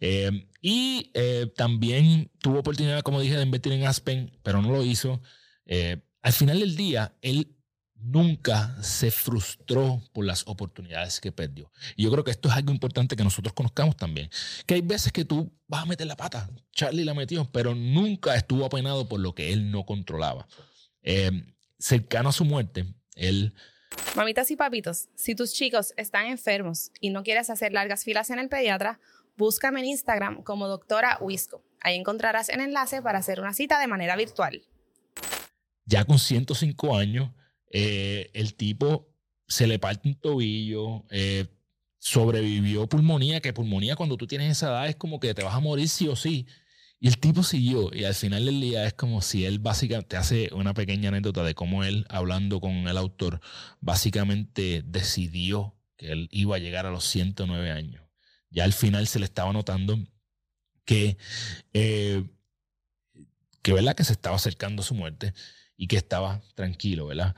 Eh, 0.00 0.46
y 0.62 1.12
también 1.56 2.30
tuvo 2.40 2.60
oportunidad, 2.60 3.02
como 3.02 3.20
dije, 3.20 3.36
de 3.36 3.42
invertir 3.42 3.72
en 3.72 3.86
Aspen, 3.86 4.32
pero 4.42 4.62
no 4.62 4.72
lo 4.72 4.82
hizo 4.82 5.20
al 6.22 6.32
final 6.32 6.60
del 6.60 6.76
día, 6.76 7.14
él 7.22 7.58
nunca 8.00 8.76
se 8.82 9.10
frustró 9.10 10.02
por 10.12 10.24
las 10.24 10.46
oportunidades 10.46 11.20
que 11.20 11.32
perdió. 11.32 11.70
Y 11.96 12.04
yo 12.04 12.10
creo 12.10 12.24
que 12.24 12.30
esto 12.30 12.48
es 12.48 12.54
algo 12.54 12.72
importante 12.72 13.16
que 13.16 13.24
nosotros 13.24 13.52
conozcamos 13.52 13.96
también. 13.96 14.30
Que 14.66 14.74
hay 14.74 14.82
veces 14.82 15.12
que 15.12 15.24
tú 15.24 15.52
vas 15.66 15.82
a 15.82 15.86
meter 15.86 16.06
la 16.06 16.16
pata, 16.16 16.48
Charlie 16.72 17.04
la 17.04 17.14
metió, 17.14 17.50
pero 17.50 17.74
nunca 17.74 18.34
estuvo 18.34 18.64
apenado 18.64 19.08
por 19.08 19.20
lo 19.20 19.34
que 19.34 19.52
él 19.52 19.70
no 19.70 19.84
controlaba. 19.84 20.46
Eh, 21.02 21.30
cercano 21.78 22.28
a 22.28 22.32
su 22.32 22.44
muerte, 22.44 22.86
él... 23.14 23.54
Mamitas 24.14 24.50
y 24.50 24.56
papitos, 24.56 25.08
si 25.14 25.34
tus 25.34 25.52
chicos 25.52 25.92
están 25.96 26.26
enfermos 26.26 26.92
y 27.00 27.10
no 27.10 27.22
quieres 27.22 27.50
hacer 27.50 27.72
largas 27.72 28.04
filas 28.04 28.30
en 28.30 28.38
el 28.38 28.48
pediatra, 28.48 29.00
búscame 29.36 29.80
en 29.80 29.86
Instagram 29.86 30.42
como 30.42 30.68
doctora 30.68 31.18
Wisco. 31.20 31.64
Ahí 31.80 31.96
encontrarás 31.96 32.48
el 32.48 32.60
enlace 32.60 33.02
para 33.02 33.18
hacer 33.18 33.40
una 33.40 33.54
cita 33.54 33.80
de 33.80 33.86
manera 33.86 34.14
virtual 34.14 34.62
ya 35.88 36.04
con 36.04 36.18
105 36.18 36.96
años, 36.96 37.30
eh, 37.72 38.30
el 38.34 38.54
tipo 38.54 39.08
se 39.46 39.66
le 39.66 39.78
parte 39.78 40.08
un 40.08 40.14
tobillo, 40.14 41.06
eh, 41.10 41.46
sobrevivió 41.98 42.86
pulmonía, 42.86 43.40
que 43.40 43.54
pulmonía 43.54 43.96
cuando 43.96 44.18
tú 44.18 44.26
tienes 44.26 44.52
esa 44.52 44.68
edad 44.68 44.88
es 44.88 44.96
como 44.96 45.18
que 45.18 45.34
te 45.34 45.42
vas 45.42 45.54
a 45.54 45.60
morir 45.60 45.88
sí 45.88 46.06
o 46.06 46.14
sí. 46.14 46.46
Y 47.00 47.08
el 47.08 47.18
tipo 47.18 47.42
siguió, 47.42 47.90
y 47.94 48.04
al 48.04 48.14
final 48.14 48.44
del 48.44 48.60
día 48.60 48.84
es 48.84 48.92
como 48.92 49.22
si 49.22 49.44
él 49.46 49.60
básicamente, 49.60 50.08
te 50.10 50.16
hace 50.16 50.50
una 50.52 50.74
pequeña 50.74 51.08
anécdota 51.08 51.42
de 51.44 51.54
cómo 51.54 51.84
él, 51.84 52.04
hablando 52.10 52.60
con 52.60 52.72
el 52.72 52.98
autor, 52.98 53.40
básicamente 53.80 54.82
decidió 54.84 55.76
que 55.96 56.12
él 56.12 56.28
iba 56.32 56.56
a 56.56 56.58
llegar 56.58 56.86
a 56.86 56.90
los 56.90 57.04
109 57.04 57.70
años. 57.70 58.04
Ya 58.50 58.64
al 58.64 58.72
final 58.72 59.06
se 59.06 59.20
le 59.20 59.24
estaba 59.26 59.52
notando 59.52 59.98
que, 60.84 61.16
eh, 61.72 62.24
que, 63.62 63.72
¿verdad? 63.72 63.94
que 63.94 64.04
se 64.04 64.12
estaba 64.12 64.36
acercando 64.36 64.82
a 64.82 64.84
su 64.84 64.94
muerte 64.94 65.34
y 65.78 65.86
que 65.86 65.96
estaba 65.96 66.42
tranquilo, 66.56 67.06
¿verdad? 67.06 67.34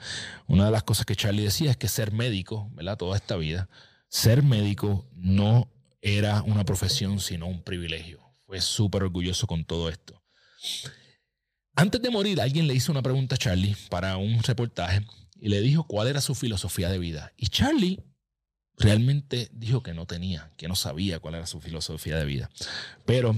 Una 0.49 0.65
de 0.65 0.71
las 0.73 0.83
cosas 0.83 1.05
que 1.05 1.15
Charlie 1.15 1.45
decía 1.45 1.71
es 1.71 1.77
que 1.77 1.89
ser 1.89 2.11
médico, 2.11 2.71
¿verdad? 2.73 2.97
Toda 2.97 3.17
esta 3.17 3.37
vida, 3.37 3.69
ser 4.09 4.43
médico 4.43 5.07
no 5.15 5.71
era 6.01 6.43
una 6.43 6.65
profesión, 6.65 7.21
sino 7.21 7.47
un 7.47 7.63
privilegio. 7.63 8.19
Fue 8.47 8.61
súper 8.63 9.03
orgulloso 9.03 9.47
con 9.47 9.65
todo 9.65 9.91
esto. 9.91 10.21
Antes 11.77 12.01
de 12.01 12.11
morir, 12.11 12.41
alguien 12.41 12.67
le 12.67 12.75
hizo 12.75 12.91
una 12.91 13.03
pregunta 13.03 13.35
a 13.35 13.39
Charlie 13.39 13.77
para 13.91 14.17
un 14.17 14.43
reportaje 14.43 15.07
y 15.39 15.51
le 15.51 15.61
dijo 15.61 15.85
cuál 15.85 16.09
era 16.09 16.23
su 16.23 16.35
filosofía 16.35 16.89
de 16.89 16.99
vida. 16.99 17.33
Y 17.37 17.49
Charlie 17.49 18.03
realmente 18.79 19.51
dijo 19.53 19.83
que 19.83 19.93
no 19.93 20.07
tenía, 20.07 20.51
que 20.57 20.67
no 20.67 20.77
sabía 20.77 21.21
cuál 21.21 21.35
era 21.35 21.47
su 21.47 21.61
filosofía 21.61 22.17
de 22.17 22.25
vida. 22.25 22.51
Pero 23.05 23.37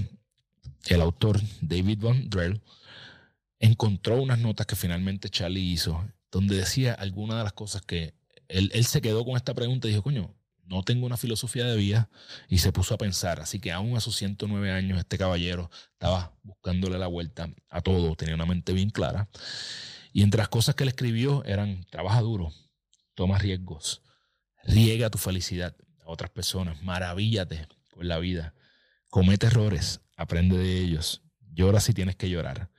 el 0.87 1.01
autor 1.01 1.41
David 1.61 1.99
Von 1.99 2.29
Drell 2.29 2.61
encontró 3.63 4.21
unas 4.21 4.39
notas 4.39 4.67
que 4.67 4.75
finalmente 4.75 5.29
Charlie 5.29 5.71
hizo, 5.71 6.05
donde 6.29 6.57
decía 6.57 6.93
algunas 6.93 7.37
de 7.37 7.43
las 7.45 7.53
cosas 7.53 7.81
que 7.81 8.13
él, 8.49 8.71
se 8.85 9.01
quedó 9.01 9.23
con 9.23 9.37
esta 9.37 9.53
pregunta 9.53 9.87
y 9.87 9.91
dijo, 9.91 10.03
coño, 10.03 10.35
no 10.65 10.83
tengo 10.83 11.05
una 11.05 11.15
filosofía 11.15 11.65
de 11.65 11.77
vida 11.77 12.09
y 12.49 12.57
se 12.57 12.73
puso 12.73 12.93
a 12.93 12.97
pensar. 12.97 13.39
Así 13.39 13.59
que 13.59 13.71
aún 13.71 13.95
a 13.95 14.01
sus 14.01 14.17
109 14.17 14.69
años 14.71 14.99
este 14.99 15.17
caballero 15.17 15.71
estaba 15.93 16.33
buscándole 16.43 16.97
la 16.97 17.07
vuelta 17.07 17.53
a 17.69 17.81
todo, 17.81 18.15
tenía 18.15 18.35
una 18.35 18.45
mente 18.45 18.73
bien 18.73 18.89
clara. 18.89 19.29
Y 20.11 20.23
entre 20.23 20.39
las 20.39 20.49
cosas 20.49 20.75
que 20.75 20.83
él 20.83 20.89
escribió 20.89 21.45
eran, 21.45 21.85
trabaja 21.89 22.19
duro, 22.19 22.51
toma 23.15 23.37
riesgos, 23.37 24.01
riega 24.65 25.09
tu 25.09 25.17
felicidad 25.17 25.73
a 26.01 26.11
otras 26.11 26.31
personas, 26.31 26.83
maravíllate 26.83 27.67
por 27.89 28.03
la 28.03 28.19
vida, 28.19 28.53
comete 29.09 29.47
errores, 29.47 30.01
aprende 30.17 30.57
de 30.57 30.79
ellos, 30.79 31.21
llora 31.53 31.79
si 31.79 31.93
tienes 31.93 32.17
que 32.17 32.29
llorar, 32.29 32.69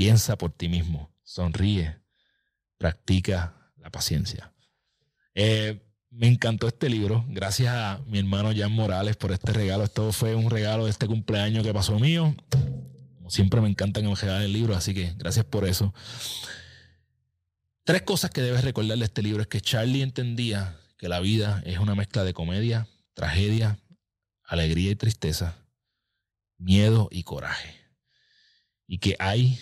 Piensa 0.00 0.38
por 0.38 0.50
ti 0.50 0.70
mismo, 0.70 1.14
sonríe, 1.22 1.98
practica 2.78 3.70
la 3.76 3.90
paciencia. 3.90 4.50
Eh, 5.34 5.78
me 6.08 6.26
encantó 6.26 6.68
este 6.68 6.88
libro. 6.88 7.26
Gracias 7.28 7.74
a 7.74 8.00
mi 8.06 8.18
hermano 8.18 8.50
Jan 8.56 8.72
Morales 8.72 9.16
por 9.16 9.30
este 9.30 9.52
regalo. 9.52 9.84
Esto 9.84 10.10
fue 10.10 10.34
un 10.34 10.48
regalo 10.48 10.86
de 10.86 10.90
este 10.90 11.06
cumpleaños 11.06 11.66
que 11.66 11.74
pasó 11.74 11.98
mío. 11.98 12.34
Como 13.18 13.28
siempre 13.28 13.60
me 13.60 13.68
encanta 13.68 14.00
que 14.00 14.08
me 14.08 14.14
regalen 14.14 14.44
el 14.44 14.54
libro, 14.54 14.74
así 14.74 14.94
que 14.94 15.12
gracias 15.18 15.44
por 15.44 15.68
eso. 15.68 15.92
Tres 17.84 18.00
cosas 18.00 18.30
que 18.30 18.40
debes 18.40 18.64
recordar 18.64 18.96
de 18.96 19.04
este 19.04 19.20
libro 19.22 19.42
es 19.42 19.48
que 19.48 19.60
Charlie 19.60 20.00
entendía 20.00 20.80
que 20.96 21.10
la 21.10 21.20
vida 21.20 21.62
es 21.66 21.78
una 21.78 21.94
mezcla 21.94 22.24
de 22.24 22.32
comedia, 22.32 22.88
tragedia, 23.12 23.78
alegría 24.44 24.92
y 24.92 24.96
tristeza, 24.96 25.58
miedo 26.56 27.10
y 27.12 27.24
coraje. 27.24 27.74
Y 28.86 28.96
que 28.96 29.14
hay 29.18 29.60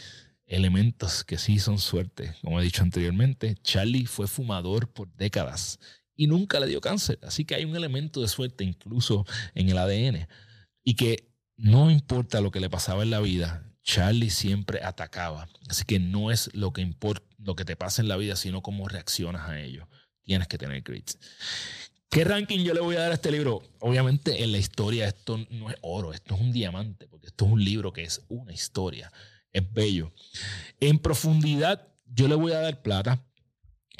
elementos 0.48 1.22
que 1.22 1.38
sí 1.38 1.58
son 1.58 1.78
suerte. 1.78 2.34
Como 2.42 2.60
he 2.60 2.64
dicho 2.64 2.82
anteriormente, 2.82 3.56
Charlie 3.62 4.06
fue 4.06 4.26
fumador 4.26 4.88
por 4.88 5.12
décadas 5.14 5.78
y 6.16 6.26
nunca 6.26 6.58
le 6.58 6.66
dio 6.66 6.80
cáncer. 6.80 7.18
Así 7.22 7.44
que 7.44 7.54
hay 7.54 7.64
un 7.64 7.76
elemento 7.76 8.20
de 8.20 8.28
suerte 8.28 8.64
incluso 8.64 9.24
en 9.54 9.68
el 9.68 9.78
ADN. 9.78 10.26
Y 10.82 10.94
que 10.94 11.28
no 11.56 11.90
importa 11.90 12.40
lo 12.40 12.50
que 12.50 12.60
le 12.60 12.70
pasaba 12.70 13.02
en 13.02 13.10
la 13.10 13.20
vida, 13.20 13.70
Charlie 13.82 14.30
siempre 14.30 14.82
atacaba. 14.82 15.48
Así 15.68 15.84
que 15.84 15.98
no 15.98 16.30
es 16.30 16.50
lo 16.54 16.72
que 16.72 16.80
importa, 16.80 17.26
lo 17.38 17.54
que 17.54 17.64
te 17.64 17.76
pasa 17.76 18.02
en 18.02 18.08
la 18.08 18.16
vida, 18.16 18.36
sino 18.36 18.62
cómo 18.62 18.88
reaccionas 18.88 19.48
a 19.48 19.60
ello. 19.60 19.88
Tienes 20.24 20.48
que 20.48 20.58
tener 20.58 20.82
grits. 20.82 21.18
¿Qué 22.10 22.24
ranking 22.24 22.64
yo 22.64 22.72
le 22.72 22.80
voy 22.80 22.96
a 22.96 23.00
dar 23.00 23.10
a 23.10 23.14
este 23.14 23.30
libro? 23.30 23.62
Obviamente 23.80 24.42
en 24.42 24.52
la 24.52 24.58
historia 24.58 25.06
esto 25.06 25.38
no 25.50 25.68
es 25.68 25.76
oro, 25.82 26.14
esto 26.14 26.34
es 26.34 26.40
un 26.40 26.52
diamante, 26.52 27.06
porque 27.06 27.26
esto 27.26 27.44
es 27.44 27.52
un 27.52 27.62
libro 27.62 27.92
que 27.92 28.02
es 28.02 28.22
una 28.28 28.52
historia, 28.52 29.12
es 29.52 29.72
bello. 29.72 30.12
En 30.80 30.98
profundidad 30.98 31.88
yo 32.06 32.28
le 32.28 32.34
voy 32.34 32.52
a 32.52 32.60
dar 32.60 32.82
plata. 32.82 33.24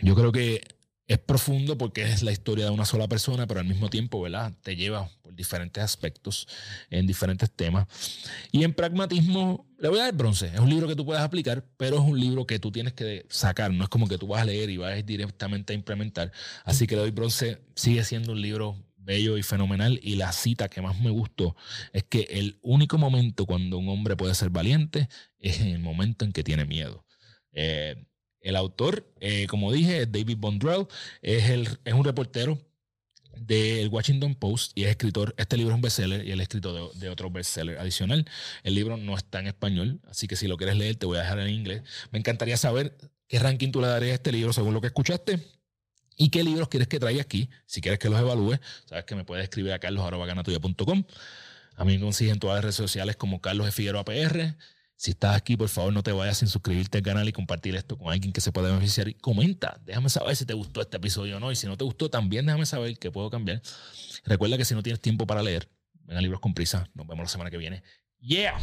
Yo 0.00 0.14
creo 0.14 0.32
que 0.32 0.62
es 1.08 1.18
profundo 1.18 1.78
porque 1.78 2.02
es 2.02 2.22
la 2.22 2.32
historia 2.32 2.66
de 2.66 2.70
una 2.70 2.84
sola 2.84 3.08
persona, 3.08 3.46
pero 3.46 3.60
al 3.60 3.66
mismo 3.66 3.88
tiempo, 3.88 4.20
¿verdad? 4.20 4.52
Te 4.62 4.76
lleva 4.76 5.10
por 5.22 5.34
diferentes 5.34 5.82
aspectos, 5.82 6.46
en 6.90 7.06
diferentes 7.06 7.50
temas. 7.50 7.86
Y 8.52 8.62
en 8.62 8.74
pragmatismo, 8.74 9.66
le 9.78 9.88
voy 9.88 10.00
a 10.00 10.04
dar 10.04 10.14
bronce. 10.14 10.48
Es 10.48 10.60
un 10.60 10.68
libro 10.68 10.86
que 10.86 10.94
tú 10.94 11.06
puedes 11.06 11.22
aplicar, 11.22 11.64
pero 11.78 11.96
es 11.96 12.02
un 12.02 12.20
libro 12.20 12.46
que 12.46 12.58
tú 12.58 12.70
tienes 12.70 12.92
que 12.92 13.24
sacar. 13.30 13.72
No 13.72 13.84
es 13.84 13.88
como 13.88 14.06
que 14.06 14.18
tú 14.18 14.26
vas 14.26 14.42
a 14.42 14.44
leer 14.44 14.68
y 14.68 14.76
vas 14.76 15.04
directamente 15.06 15.72
a 15.72 15.76
implementar. 15.76 16.30
Así 16.64 16.86
que 16.86 16.94
le 16.94 17.00
doy 17.00 17.10
bronce. 17.10 17.58
Sigue 17.74 18.04
siendo 18.04 18.32
un 18.32 18.42
libro 18.42 18.76
bello 19.08 19.38
y 19.38 19.42
fenomenal. 19.42 19.98
Y 20.02 20.16
la 20.16 20.32
cita 20.32 20.68
que 20.68 20.82
más 20.82 21.00
me 21.00 21.10
gustó 21.10 21.56
es 21.92 22.04
que 22.04 22.28
el 22.30 22.58
único 22.62 22.98
momento 22.98 23.46
cuando 23.46 23.78
un 23.78 23.88
hombre 23.88 24.16
puede 24.16 24.34
ser 24.34 24.50
valiente 24.50 25.08
es 25.38 25.60
en 25.60 25.68
el 25.68 25.80
momento 25.80 26.24
en 26.24 26.32
que 26.32 26.44
tiene 26.44 26.66
miedo. 26.66 27.04
Eh, 27.52 28.04
el 28.40 28.54
autor, 28.54 29.10
eh, 29.20 29.46
como 29.48 29.72
dije, 29.72 30.02
es 30.02 30.12
David 30.12 30.36
Bondrell, 30.38 30.86
es, 31.22 31.50
el, 31.50 31.68
es 31.84 31.94
un 31.94 32.04
reportero 32.04 32.58
del 33.34 33.88
Washington 33.88 34.34
Post 34.34 34.72
y 34.76 34.84
es 34.84 34.90
escritor. 34.90 35.34
Este 35.38 35.56
libro 35.56 35.72
es 35.72 35.76
un 35.76 35.82
bestseller 35.82 36.26
y 36.26 36.32
es 36.32 36.38
escritor 36.38 36.92
de, 36.94 37.08
otro 37.08 37.30
bestseller 37.30 37.78
adicional. 37.78 38.26
El 38.62 38.74
libro 38.74 38.98
no 38.98 39.16
está 39.16 39.40
en 39.40 39.46
español, 39.46 40.00
así 40.08 40.28
que 40.28 40.36
si 40.36 40.46
lo 40.46 40.56
quieres 40.58 40.76
leer, 40.76 40.96
te 40.96 41.06
voy 41.06 41.16
a 41.16 41.22
dejar 41.22 41.40
en 41.40 41.48
inglés. 41.48 41.82
Me 42.10 42.18
encantaría 42.18 42.58
saber 42.58 42.96
qué 43.26 43.38
ranking 43.38 43.70
tú 43.70 43.80
le 43.80 43.86
darías 43.86 44.12
a 44.12 44.14
este 44.16 44.32
libro 44.32 44.52
según 44.52 44.74
lo 44.74 44.80
que 44.82 44.88
escuchaste. 44.88 45.57
¿Y 46.20 46.30
qué 46.30 46.42
libros 46.42 46.68
quieres 46.68 46.88
que 46.88 46.98
traiga 46.98 47.22
aquí? 47.22 47.48
Si 47.64 47.80
quieres 47.80 48.00
que 48.00 48.10
los 48.10 48.18
evalúe, 48.20 48.58
sabes 48.86 49.04
que 49.04 49.14
me 49.14 49.24
puedes 49.24 49.44
escribir 49.44 49.72
a 49.72 49.78
carlos.ganatuya.com. 49.78 51.04
A 51.76 51.84
mí 51.84 51.96
me 51.96 52.04
consiguen 52.04 52.34
en 52.34 52.40
todas 52.40 52.56
las 52.56 52.64
redes 52.64 52.74
sociales 52.74 53.14
como 53.14 53.40
Carlos 53.40 53.72
Figueroa 53.72 54.04
PR. 54.04 54.56
Si 54.96 55.12
estás 55.12 55.36
aquí, 55.36 55.56
por 55.56 55.68
favor, 55.68 55.92
no 55.92 56.02
te 56.02 56.10
vayas 56.10 56.38
sin 56.38 56.48
suscribirte 56.48 56.98
al 56.98 57.04
canal 57.04 57.28
y 57.28 57.32
compartir 57.32 57.76
esto 57.76 57.96
con 57.96 58.12
alguien 58.12 58.32
que 58.32 58.40
se 58.40 58.50
pueda 58.50 58.68
beneficiar. 58.68 59.06
Y 59.06 59.14
comenta, 59.14 59.80
déjame 59.86 60.08
saber 60.08 60.34
si 60.34 60.44
te 60.44 60.54
gustó 60.54 60.80
este 60.80 60.96
episodio 60.96 61.36
o 61.36 61.40
no. 61.40 61.52
Y 61.52 61.56
si 61.56 61.68
no 61.68 61.76
te 61.76 61.84
gustó, 61.84 62.10
también 62.10 62.46
déjame 62.46 62.66
saber 62.66 62.98
que 62.98 63.12
puedo 63.12 63.30
cambiar. 63.30 63.62
Recuerda 64.24 64.58
que 64.58 64.64
si 64.64 64.74
no 64.74 64.82
tienes 64.82 65.00
tiempo 65.00 65.24
para 65.24 65.40
leer, 65.40 65.68
ven 66.02 66.16
a 66.16 66.20
Libros 66.20 66.40
con 66.40 66.52
Prisa. 66.52 66.90
Nos 66.94 67.06
vemos 67.06 67.26
la 67.26 67.28
semana 67.28 67.48
que 67.48 67.58
viene. 67.58 67.84
¡Yeah! 68.18 68.58